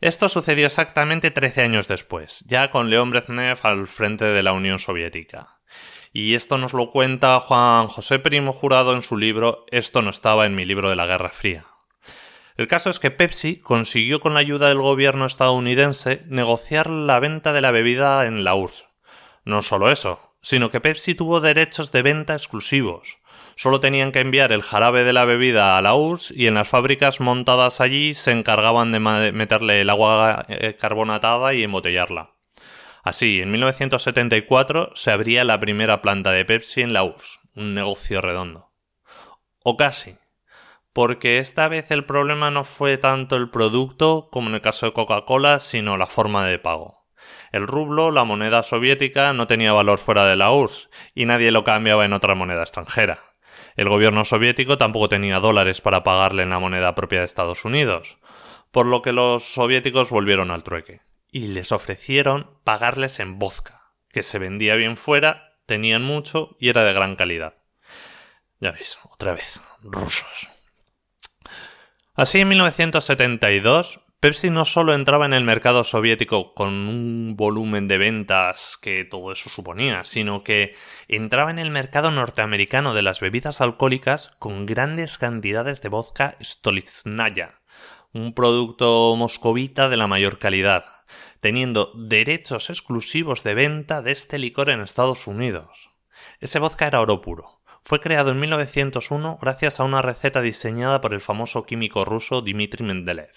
Esto 0.00 0.28
sucedió 0.28 0.66
exactamente 0.66 1.30
13 1.30 1.62
años 1.62 1.88
después, 1.88 2.44
ya 2.46 2.70
con 2.70 2.90
León 2.90 3.10
Brezhnev 3.10 3.58
al 3.62 3.86
frente 3.86 4.26
de 4.26 4.42
la 4.42 4.52
Unión 4.52 4.78
Soviética. 4.78 5.60
Y 6.12 6.34
esto 6.34 6.58
nos 6.58 6.74
lo 6.74 6.90
cuenta 6.90 7.40
Juan 7.40 7.88
José 7.88 8.18
Primo 8.18 8.52
Jurado 8.52 8.94
en 8.94 9.02
su 9.02 9.16
libro 9.16 9.64
Esto 9.70 10.02
no 10.02 10.10
estaba 10.10 10.46
en 10.46 10.54
mi 10.54 10.64
libro 10.64 10.90
de 10.90 10.96
la 10.96 11.06
Guerra 11.06 11.30
Fría. 11.30 11.73
El 12.56 12.68
caso 12.68 12.88
es 12.88 13.00
que 13.00 13.10
Pepsi 13.10 13.56
consiguió 13.56 14.20
con 14.20 14.34
la 14.34 14.40
ayuda 14.40 14.68
del 14.68 14.80
gobierno 14.80 15.26
estadounidense 15.26 16.22
negociar 16.26 16.88
la 16.88 17.18
venta 17.18 17.52
de 17.52 17.60
la 17.60 17.72
bebida 17.72 18.26
en 18.26 18.44
la 18.44 18.54
URSS. 18.54 18.86
No 19.44 19.60
solo 19.60 19.90
eso, 19.90 20.36
sino 20.40 20.70
que 20.70 20.80
Pepsi 20.80 21.16
tuvo 21.16 21.40
derechos 21.40 21.90
de 21.90 22.02
venta 22.02 22.34
exclusivos. 22.34 23.18
Solo 23.56 23.80
tenían 23.80 24.12
que 24.12 24.20
enviar 24.20 24.52
el 24.52 24.62
jarabe 24.62 25.02
de 25.02 25.12
la 25.12 25.24
bebida 25.24 25.76
a 25.76 25.82
la 25.82 25.94
URSS 25.96 26.32
y 26.36 26.46
en 26.46 26.54
las 26.54 26.68
fábricas 26.68 27.18
montadas 27.18 27.80
allí 27.80 28.14
se 28.14 28.30
encargaban 28.30 28.92
de 28.92 29.00
meterle 29.32 29.80
el 29.80 29.90
agua 29.90 30.44
eh, 30.48 30.76
carbonatada 30.78 31.54
y 31.54 31.64
embotellarla. 31.64 32.34
Así, 33.02 33.40
en 33.40 33.50
1974 33.50 34.92
se 34.94 35.10
abría 35.10 35.44
la 35.44 35.58
primera 35.58 36.02
planta 36.02 36.30
de 36.30 36.44
Pepsi 36.44 36.82
en 36.82 36.92
la 36.92 37.02
URSS, 37.02 37.40
un 37.56 37.74
negocio 37.74 38.20
redondo. 38.20 38.70
o 39.62 39.76
casi, 39.76 40.16
porque 40.94 41.38
esta 41.38 41.68
vez 41.68 41.90
el 41.90 42.06
problema 42.06 42.50
no 42.50 42.64
fue 42.64 42.96
tanto 42.96 43.36
el 43.36 43.50
producto 43.50 44.28
como 44.32 44.48
en 44.48 44.54
el 44.54 44.60
caso 44.62 44.86
de 44.86 44.92
Coca-Cola, 44.92 45.60
sino 45.60 45.98
la 45.98 46.06
forma 46.06 46.46
de 46.46 46.58
pago. 46.58 47.04
El 47.52 47.66
rublo, 47.66 48.10
la 48.10 48.24
moneda 48.24 48.62
soviética, 48.62 49.32
no 49.32 49.46
tenía 49.46 49.72
valor 49.72 49.98
fuera 49.98 50.24
de 50.24 50.36
la 50.36 50.52
URSS 50.52 50.88
y 51.14 51.26
nadie 51.26 51.50
lo 51.50 51.64
cambiaba 51.64 52.04
en 52.06 52.12
otra 52.12 52.34
moneda 52.34 52.62
extranjera. 52.62 53.18
El 53.76 53.88
gobierno 53.88 54.24
soviético 54.24 54.78
tampoco 54.78 55.08
tenía 55.08 55.40
dólares 55.40 55.80
para 55.80 56.04
pagarle 56.04 56.44
en 56.44 56.50
la 56.50 56.60
moneda 56.60 56.94
propia 56.94 57.18
de 57.18 57.26
Estados 57.26 57.64
Unidos, 57.64 58.18
por 58.70 58.86
lo 58.86 59.02
que 59.02 59.12
los 59.12 59.44
soviéticos 59.44 60.10
volvieron 60.10 60.50
al 60.50 60.62
trueque 60.62 61.00
y 61.34 61.48
les 61.48 61.72
ofrecieron 61.72 62.60
pagarles 62.62 63.18
en 63.18 63.40
vodka, 63.40 63.92
que 64.08 64.22
se 64.22 64.38
vendía 64.38 64.76
bien 64.76 64.96
fuera, 64.96 65.58
tenían 65.66 66.04
mucho 66.04 66.56
y 66.60 66.68
era 66.68 66.84
de 66.84 66.92
gran 66.92 67.16
calidad. 67.16 67.56
Ya 68.60 68.70
veis, 68.70 68.96
otra 69.02 69.32
vez, 69.32 69.60
rusos. 69.82 70.53
Así 72.16 72.38
en 72.38 72.46
1972, 72.46 73.98
Pepsi 74.20 74.48
no 74.48 74.64
solo 74.64 74.94
entraba 74.94 75.26
en 75.26 75.32
el 75.32 75.42
mercado 75.42 75.82
soviético 75.82 76.54
con 76.54 76.72
un 76.72 77.34
volumen 77.36 77.88
de 77.88 77.98
ventas 77.98 78.78
que 78.80 79.04
todo 79.04 79.32
eso 79.32 79.50
suponía, 79.50 80.04
sino 80.04 80.44
que 80.44 80.76
entraba 81.08 81.50
en 81.50 81.58
el 81.58 81.72
mercado 81.72 82.12
norteamericano 82.12 82.94
de 82.94 83.02
las 83.02 83.18
bebidas 83.18 83.60
alcohólicas 83.60 84.28
con 84.38 84.64
grandes 84.64 85.18
cantidades 85.18 85.82
de 85.82 85.88
vodka 85.88 86.36
Stolitsnaya, 86.40 87.60
un 88.12 88.32
producto 88.32 89.16
moscovita 89.16 89.88
de 89.88 89.96
la 89.96 90.06
mayor 90.06 90.38
calidad, 90.38 90.84
teniendo 91.40 91.90
derechos 91.96 92.70
exclusivos 92.70 93.42
de 93.42 93.54
venta 93.54 94.02
de 94.02 94.12
este 94.12 94.38
licor 94.38 94.70
en 94.70 94.82
Estados 94.82 95.26
Unidos. 95.26 95.90
Ese 96.38 96.60
vodka 96.60 96.86
era 96.86 97.00
oro 97.00 97.20
puro, 97.20 97.63
fue 97.84 98.00
creado 98.00 98.30
en 98.30 98.40
1901 98.40 99.38
gracias 99.42 99.78
a 99.78 99.84
una 99.84 100.00
receta 100.00 100.40
diseñada 100.40 101.02
por 101.02 101.12
el 101.12 101.20
famoso 101.20 101.66
químico 101.66 102.06
ruso 102.06 102.40
Dmitry 102.40 102.82
Mendeleev. 102.82 103.36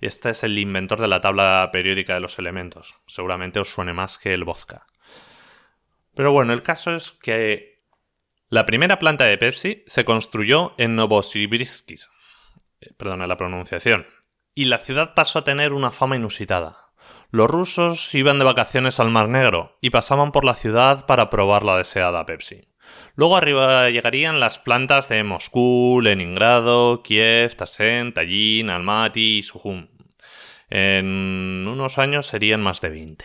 Este 0.00 0.30
es 0.30 0.44
el 0.44 0.56
inventor 0.56 1.00
de 1.00 1.08
la 1.08 1.20
tabla 1.20 1.68
periódica 1.72 2.14
de 2.14 2.20
los 2.20 2.38
elementos. 2.38 2.94
Seguramente 3.08 3.58
os 3.58 3.72
suene 3.72 3.92
más 3.92 4.18
que 4.18 4.34
el 4.34 4.44
vodka. 4.44 4.86
Pero 6.14 6.32
bueno, 6.32 6.52
el 6.52 6.62
caso 6.62 6.94
es 6.94 7.10
que 7.10 7.82
la 8.48 8.66
primera 8.66 9.00
planta 9.00 9.24
de 9.24 9.38
Pepsi 9.38 9.82
se 9.86 10.04
construyó 10.04 10.74
en 10.78 10.94
Novosibirsk, 10.94 11.90
eh, 11.90 11.96
perdona 12.96 13.26
la 13.26 13.36
pronunciación, 13.36 14.06
y 14.54 14.66
la 14.66 14.78
ciudad 14.78 15.14
pasó 15.14 15.40
a 15.40 15.44
tener 15.44 15.72
una 15.72 15.90
fama 15.90 16.16
inusitada. 16.16 16.92
Los 17.30 17.50
rusos 17.50 18.14
iban 18.14 18.38
de 18.38 18.44
vacaciones 18.44 19.00
al 19.00 19.10
Mar 19.10 19.28
Negro 19.28 19.78
y 19.80 19.90
pasaban 19.90 20.30
por 20.30 20.44
la 20.44 20.54
ciudad 20.54 21.06
para 21.06 21.30
probar 21.30 21.64
la 21.64 21.78
deseada 21.78 22.26
Pepsi. 22.26 22.71
Luego 23.14 23.36
arriba 23.36 23.90
llegarían 23.90 24.40
las 24.40 24.58
plantas 24.58 25.08
de 25.08 25.22
Moscú, 25.22 26.00
Leningrado, 26.02 27.02
Kiev, 27.02 27.54
Tashkent, 27.54 28.14
Tallinn, 28.14 28.70
Almaty 28.70 29.38
y 29.38 29.42
Sujum. 29.42 29.88
En 30.70 31.66
unos 31.68 31.98
años 31.98 32.26
serían 32.26 32.62
más 32.62 32.80
de 32.80 32.90
20. 32.90 33.24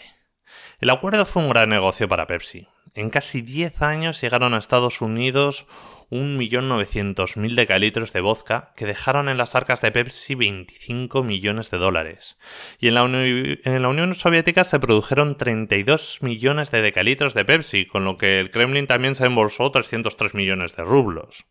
El 0.80 0.90
acuerdo 0.90 1.26
fue 1.26 1.44
un 1.44 1.50
gran 1.50 1.70
negocio 1.70 2.08
para 2.08 2.28
Pepsi. 2.28 2.68
En 2.94 3.10
casi 3.10 3.42
10 3.42 3.82
años 3.82 4.22
llegaron 4.22 4.54
a 4.54 4.58
Estados 4.58 5.02
Unidos 5.02 5.66
1.900.000 6.10 7.56
decalitros 7.56 8.14
de 8.14 8.22
vodka 8.22 8.74
que 8.76 8.86
dejaron 8.86 9.28
en 9.28 9.38
las 9.38 9.56
arcas 9.56 9.82
de 9.82 9.92
Pepsi 9.92 10.36
25 10.36 11.24
millones 11.24 11.70
de 11.70 11.78
dólares. 11.78 12.38
Y 12.80 12.88
en 12.88 12.96
la, 12.96 13.06
en 13.06 13.82
la, 13.82 13.90
Unión 13.90 14.16
Soviética 14.16 14.64
se 14.64 14.80
produjeron 14.80 15.38
32 15.38 16.20
millones 16.22 16.72
de 16.72 16.82
decalitros 16.82 17.34
de 17.34 17.46
Pepsi, 17.46 17.86
con 17.86 18.06
lo 18.06 18.18
que 18.18 18.40
el 18.40 18.52
Kremlin 18.52 18.88
también 18.88 19.16
se 19.16 19.26
embolsó 19.26 19.72
303 19.72 20.34
millones 20.34 20.76
de 20.76 20.84
rublos. 20.84 21.46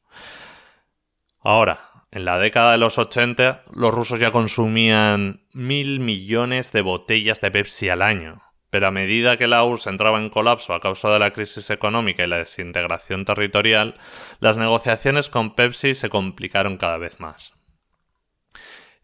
Ahora, 1.40 1.90
en 2.10 2.24
la 2.24 2.38
década 2.38 2.72
de 2.72 2.78
los 2.78 2.98
80, 2.98 3.64
los 3.74 3.92
rusos 3.92 4.18
ya 4.18 4.32
consumían 4.32 5.44
mil 5.52 6.00
millones 6.00 6.72
de 6.72 6.80
botellas 6.80 7.40
de 7.40 7.50
Pepsi 7.50 7.88
al 7.88 8.02
año 8.02 8.45
pero 8.70 8.88
a 8.88 8.90
medida 8.90 9.36
que 9.36 9.46
la 9.46 9.64
URSS 9.64 9.86
entraba 9.86 10.18
en 10.18 10.28
colapso 10.28 10.74
a 10.74 10.80
causa 10.80 11.10
de 11.10 11.18
la 11.18 11.32
crisis 11.32 11.70
económica 11.70 12.24
y 12.24 12.26
la 12.26 12.38
desintegración 12.38 13.24
territorial, 13.24 13.96
las 14.40 14.56
negociaciones 14.56 15.28
con 15.28 15.54
Pepsi 15.54 15.94
se 15.94 16.08
complicaron 16.08 16.76
cada 16.76 16.98
vez 16.98 17.20
más. 17.20 17.56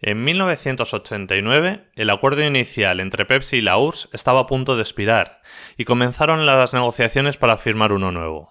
En 0.04 0.24
1989, 0.24 1.90
el 1.94 2.10
acuerdo 2.10 2.42
inicial 2.42 2.98
entre 2.98 3.24
Pepsi 3.24 3.58
y 3.58 3.60
la 3.60 3.78
URSS 3.78 4.08
estaba 4.12 4.40
a 4.40 4.46
punto 4.46 4.74
de 4.74 4.82
expirar, 4.82 5.42
y 5.76 5.84
comenzaron 5.84 6.44
las 6.44 6.74
negociaciones 6.74 7.36
para 7.36 7.56
firmar 7.56 7.92
uno 7.92 8.10
nuevo. 8.10 8.50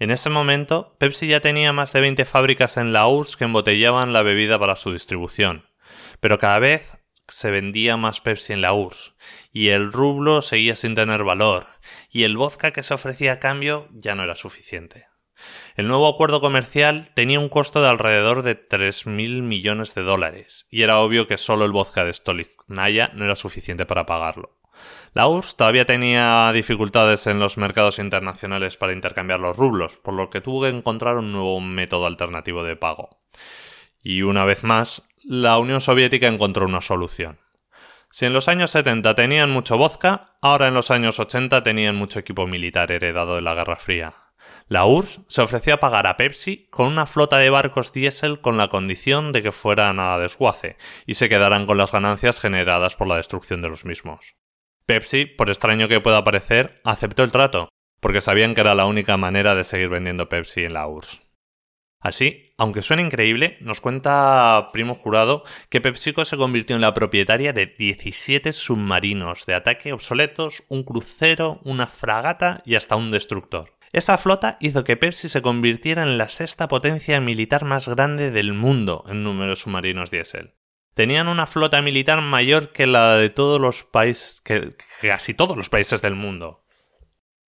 En 0.00 0.10
ese 0.10 0.28
momento, 0.28 0.96
Pepsi 0.98 1.28
ya 1.28 1.38
tenía 1.38 1.72
más 1.72 1.92
de 1.92 2.00
20 2.00 2.24
fábricas 2.24 2.76
en 2.76 2.92
la 2.92 3.06
URSS 3.06 3.36
que 3.36 3.44
embotellaban 3.44 4.12
la 4.12 4.22
bebida 4.22 4.58
para 4.58 4.74
su 4.74 4.92
distribución, 4.92 5.66
pero 6.18 6.40
cada 6.40 6.58
vez 6.58 6.90
se 7.28 7.52
vendía 7.52 7.96
más 7.96 8.20
Pepsi 8.20 8.54
en 8.54 8.60
la 8.62 8.72
URSS, 8.72 9.14
y 9.52 9.68
el 9.68 9.92
rublo 9.92 10.42
seguía 10.42 10.76
sin 10.76 10.94
tener 10.94 11.24
valor, 11.24 11.66
y 12.10 12.24
el 12.24 12.36
vodka 12.36 12.72
que 12.72 12.82
se 12.82 12.94
ofrecía 12.94 13.32
a 13.32 13.38
cambio 13.38 13.88
ya 13.92 14.14
no 14.14 14.22
era 14.22 14.36
suficiente. 14.36 15.06
El 15.76 15.86
nuevo 15.86 16.08
acuerdo 16.08 16.40
comercial 16.40 17.10
tenía 17.14 17.38
un 17.38 17.48
costo 17.48 17.80
de 17.80 17.88
alrededor 17.88 18.42
de 18.42 18.56
3.000 18.68 19.42
millones 19.42 19.94
de 19.94 20.02
dólares, 20.02 20.66
y 20.70 20.82
era 20.82 20.98
obvio 20.98 21.26
que 21.26 21.38
solo 21.38 21.64
el 21.64 21.72
vodka 21.72 22.04
de 22.04 22.12
Stolitznaya 22.12 23.10
no 23.14 23.24
era 23.24 23.36
suficiente 23.36 23.86
para 23.86 24.06
pagarlo. 24.06 24.58
La 25.12 25.26
URSS 25.26 25.56
todavía 25.56 25.86
tenía 25.86 26.52
dificultades 26.52 27.26
en 27.26 27.38
los 27.38 27.56
mercados 27.56 27.98
internacionales 27.98 28.76
para 28.76 28.92
intercambiar 28.92 29.40
los 29.40 29.56
rublos, 29.56 29.98
por 29.98 30.14
lo 30.14 30.30
que 30.30 30.40
tuvo 30.40 30.62
que 30.62 30.68
encontrar 30.68 31.16
un 31.16 31.32
nuevo 31.32 31.60
método 31.60 32.06
alternativo 32.06 32.62
de 32.62 32.76
pago. 32.76 33.20
Y 34.02 34.22
una 34.22 34.44
vez 34.44 34.64
más, 34.64 35.02
la 35.24 35.58
Unión 35.58 35.80
Soviética 35.80 36.28
encontró 36.28 36.66
una 36.66 36.80
solución. 36.80 37.38
Si 38.10 38.24
en 38.24 38.32
los 38.32 38.48
años 38.48 38.70
70 38.70 39.14
tenían 39.14 39.50
mucho 39.50 39.76
vodka, 39.76 40.36
ahora 40.40 40.68
en 40.68 40.74
los 40.74 40.90
años 40.90 41.20
80 41.20 41.62
tenían 41.62 41.96
mucho 41.96 42.18
equipo 42.18 42.46
militar 42.46 42.90
heredado 42.90 43.34
de 43.34 43.42
la 43.42 43.54
Guerra 43.54 43.76
Fría. 43.76 44.14
La 44.68 44.86
URSS 44.86 45.20
se 45.28 45.42
ofreció 45.42 45.74
a 45.74 45.80
pagar 45.80 46.06
a 46.06 46.16
Pepsi 46.16 46.68
con 46.70 46.86
una 46.86 47.06
flota 47.06 47.38
de 47.38 47.50
barcos 47.50 47.92
diésel 47.92 48.40
con 48.40 48.56
la 48.56 48.68
condición 48.68 49.32
de 49.32 49.42
que 49.42 49.52
fueran 49.52 50.00
a 50.00 50.18
desguace 50.18 50.76
y 51.06 51.14
se 51.14 51.28
quedaran 51.28 51.66
con 51.66 51.78
las 51.78 51.92
ganancias 51.92 52.40
generadas 52.40 52.96
por 52.96 53.08
la 53.08 53.16
destrucción 53.16 53.62
de 53.62 53.68
los 53.68 53.84
mismos. 53.84 54.36
Pepsi, 54.86 55.26
por 55.26 55.50
extraño 55.50 55.88
que 55.88 56.00
pueda 56.00 56.24
parecer, 56.24 56.80
aceptó 56.84 57.24
el 57.24 57.30
trato, 57.30 57.68
porque 58.00 58.22
sabían 58.22 58.54
que 58.54 58.62
era 58.62 58.74
la 58.74 58.86
única 58.86 59.16
manera 59.16 59.54
de 59.54 59.64
seguir 59.64 59.88
vendiendo 59.90 60.28
Pepsi 60.28 60.64
en 60.64 60.74
la 60.74 60.86
URSS. 60.86 61.27
Así, 62.00 62.54
aunque 62.56 62.82
suene 62.82 63.02
increíble, 63.02 63.56
nos 63.60 63.80
cuenta 63.80 64.70
Primo 64.72 64.94
Jurado 64.94 65.42
que 65.68 65.80
PepsiCo 65.80 66.24
se 66.24 66.36
convirtió 66.36 66.76
en 66.76 66.82
la 66.82 66.94
propietaria 66.94 67.52
de 67.52 67.66
17 67.66 68.52
submarinos 68.52 69.46
de 69.46 69.54
ataque 69.54 69.92
obsoletos, 69.92 70.62
un 70.68 70.84
crucero, 70.84 71.60
una 71.64 71.86
fragata 71.88 72.58
y 72.64 72.76
hasta 72.76 72.94
un 72.94 73.10
destructor. 73.10 73.76
Esa 73.92 74.18
flota 74.18 74.58
hizo 74.60 74.84
que 74.84 74.96
Pepsi 74.96 75.28
se 75.28 75.42
convirtiera 75.42 76.02
en 76.02 76.18
la 76.18 76.28
sexta 76.28 76.68
potencia 76.68 77.20
militar 77.20 77.64
más 77.64 77.88
grande 77.88 78.30
del 78.30 78.52
mundo 78.52 79.02
en 79.08 79.24
número 79.24 79.56
submarinos 79.56 80.10
diésel. 80.10 80.54
Tenían 80.94 81.26
una 81.26 81.46
flota 81.46 81.80
militar 81.80 82.20
mayor 82.20 82.72
que 82.72 82.86
la 82.86 83.14
de 83.14 83.30
todos 83.30 83.60
los 83.60 83.84
países, 83.84 84.40
que 84.42 84.76
casi 85.00 85.32
todos 85.32 85.56
los 85.56 85.68
países 85.68 86.02
del 86.02 86.14
mundo 86.14 86.64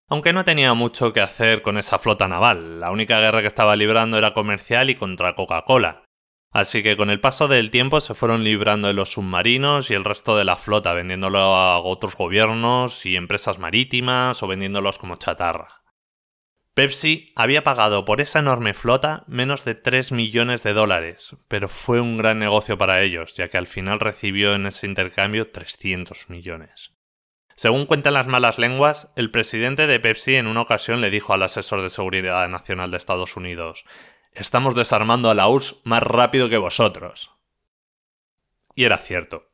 aunque 0.08 0.32
no 0.32 0.44
tenía 0.44 0.74
mucho 0.74 1.12
que 1.12 1.20
hacer 1.20 1.62
con 1.62 1.78
esa 1.78 1.98
flota 1.98 2.28
naval, 2.28 2.80
la 2.80 2.90
única 2.90 3.20
guerra 3.20 3.42
que 3.42 3.46
estaba 3.46 3.76
librando 3.76 4.16
era 4.16 4.34
comercial 4.34 4.90
y 4.90 4.94
contra 4.94 5.34
Coca-Cola. 5.34 6.04
Así 6.50 6.82
que 6.82 6.96
con 6.96 7.10
el 7.10 7.20
paso 7.20 7.46
del 7.46 7.70
tiempo 7.70 8.00
se 8.00 8.14
fueron 8.14 8.42
librando 8.42 8.88
de 8.88 8.94
los 8.94 9.12
submarinos 9.12 9.90
y 9.90 9.94
el 9.94 10.04
resto 10.04 10.36
de 10.36 10.44
la 10.44 10.56
flota, 10.56 10.94
vendiéndolo 10.94 11.38
a 11.38 11.78
otros 11.80 12.16
gobiernos 12.16 13.04
y 13.04 13.16
empresas 13.16 13.58
marítimas 13.58 14.42
o 14.42 14.46
vendiéndolos 14.46 14.98
como 14.98 15.16
chatarra. 15.16 15.82
Pepsi 16.72 17.32
había 17.36 17.64
pagado 17.64 18.04
por 18.04 18.20
esa 18.20 18.38
enorme 18.38 18.72
flota 18.72 19.24
menos 19.26 19.64
de 19.64 19.74
3 19.74 20.12
millones 20.12 20.62
de 20.62 20.72
dólares, 20.72 21.36
pero 21.48 21.68
fue 21.68 22.00
un 22.00 22.16
gran 22.16 22.38
negocio 22.38 22.78
para 22.78 23.02
ellos, 23.02 23.34
ya 23.34 23.48
que 23.48 23.58
al 23.58 23.66
final 23.66 24.00
recibió 24.00 24.54
en 24.54 24.64
ese 24.64 24.86
intercambio 24.86 25.50
300 25.50 26.30
millones. 26.30 26.97
Según 27.58 27.86
cuentan 27.86 28.14
las 28.14 28.28
malas 28.28 28.60
lenguas, 28.60 29.10
el 29.16 29.32
presidente 29.32 29.88
de 29.88 29.98
Pepsi 29.98 30.36
en 30.36 30.46
una 30.46 30.60
ocasión 30.60 31.00
le 31.00 31.10
dijo 31.10 31.32
al 31.32 31.42
asesor 31.42 31.82
de 31.82 31.90
seguridad 31.90 32.48
nacional 32.48 32.92
de 32.92 32.98
Estados 32.98 33.36
Unidos, 33.36 33.84
Estamos 34.30 34.76
desarmando 34.76 35.28
a 35.28 35.34
la 35.34 35.48
URSS 35.48 35.80
más 35.82 36.04
rápido 36.04 36.48
que 36.48 36.56
vosotros. 36.56 37.32
Y 38.76 38.84
era 38.84 38.96
cierto. 38.96 39.50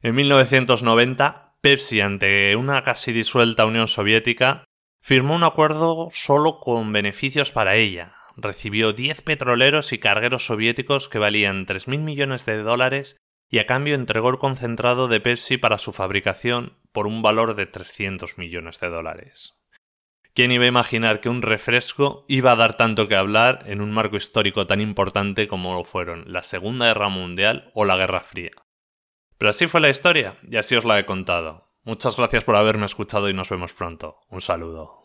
En 0.00 0.14
1990, 0.14 1.56
Pepsi, 1.60 2.00
ante 2.00 2.56
una 2.56 2.82
casi 2.82 3.12
disuelta 3.12 3.66
Unión 3.66 3.88
Soviética, 3.88 4.64
firmó 5.02 5.34
un 5.34 5.44
acuerdo 5.44 6.08
solo 6.10 6.60
con 6.60 6.90
beneficios 6.94 7.52
para 7.52 7.76
ella. 7.76 8.14
Recibió 8.38 8.94
10 8.94 9.20
petroleros 9.20 9.92
y 9.92 9.98
cargueros 9.98 10.46
soviéticos 10.46 11.10
que 11.10 11.18
valían 11.18 11.66
3.000 11.66 11.98
millones 11.98 12.46
de 12.46 12.62
dólares 12.62 13.18
y 13.50 13.58
a 13.58 13.66
cambio 13.66 13.96
entregó 13.96 14.30
el 14.30 14.38
concentrado 14.38 15.08
de 15.08 15.20
Pepsi 15.20 15.58
para 15.58 15.76
su 15.76 15.92
fabricación 15.92 16.77
por 16.92 17.06
un 17.06 17.22
valor 17.22 17.54
de 17.54 17.66
300 17.66 18.38
millones 18.38 18.80
de 18.80 18.88
dólares. 18.88 19.54
¿Quién 20.34 20.52
iba 20.52 20.64
a 20.64 20.68
imaginar 20.68 21.20
que 21.20 21.28
un 21.28 21.42
refresco 21.42 22.24
iba 22.28 22.52
a 22.52 22.56
dar 22.56 22.74
tanto 22.74 23.08
que 23.08 23.16
hablar 23.16 23.64
en 23.66 23.80
un 23.80 23.90
marco 23.90 24.16
histórico 24.16 24.66
tan 24.66 24.80
importante 24.80 25.48
como 25.48 25.74
lo 25.74 25.84
fueron 25.84 26.32
la 26.32 26.44
Segunda 26.44 26.86
Guerra 26.86 27.08
Mundial 27.08 27.70
o 27.74 27.84
la 27.84 27.96
Guerra 27.96 28.20
Fría? 28.20 28.52
Pero 29.36 29.50
así 29.50 29.66
fue 29.66 29.80
la 29.80 29.88
historia 29.88 30.36
y 30.48 30.56
así 30.56 30.76
os 30.76 30.84
la 30.84 30.98
he 30.98 31.06
contado. 31.06 31.72
Muchas 31.82 32.16
gracias 32.16 32.44
por 32.44 32.54
haberme 32.54 32.86
escuchado 32.86 33.28
y 33.28 33.34
nos 33.34 33.48
vemos 33.48 33.72
pronto. 33.72 34.20
Un 34.28 34.40
saludo. 34.40 35.04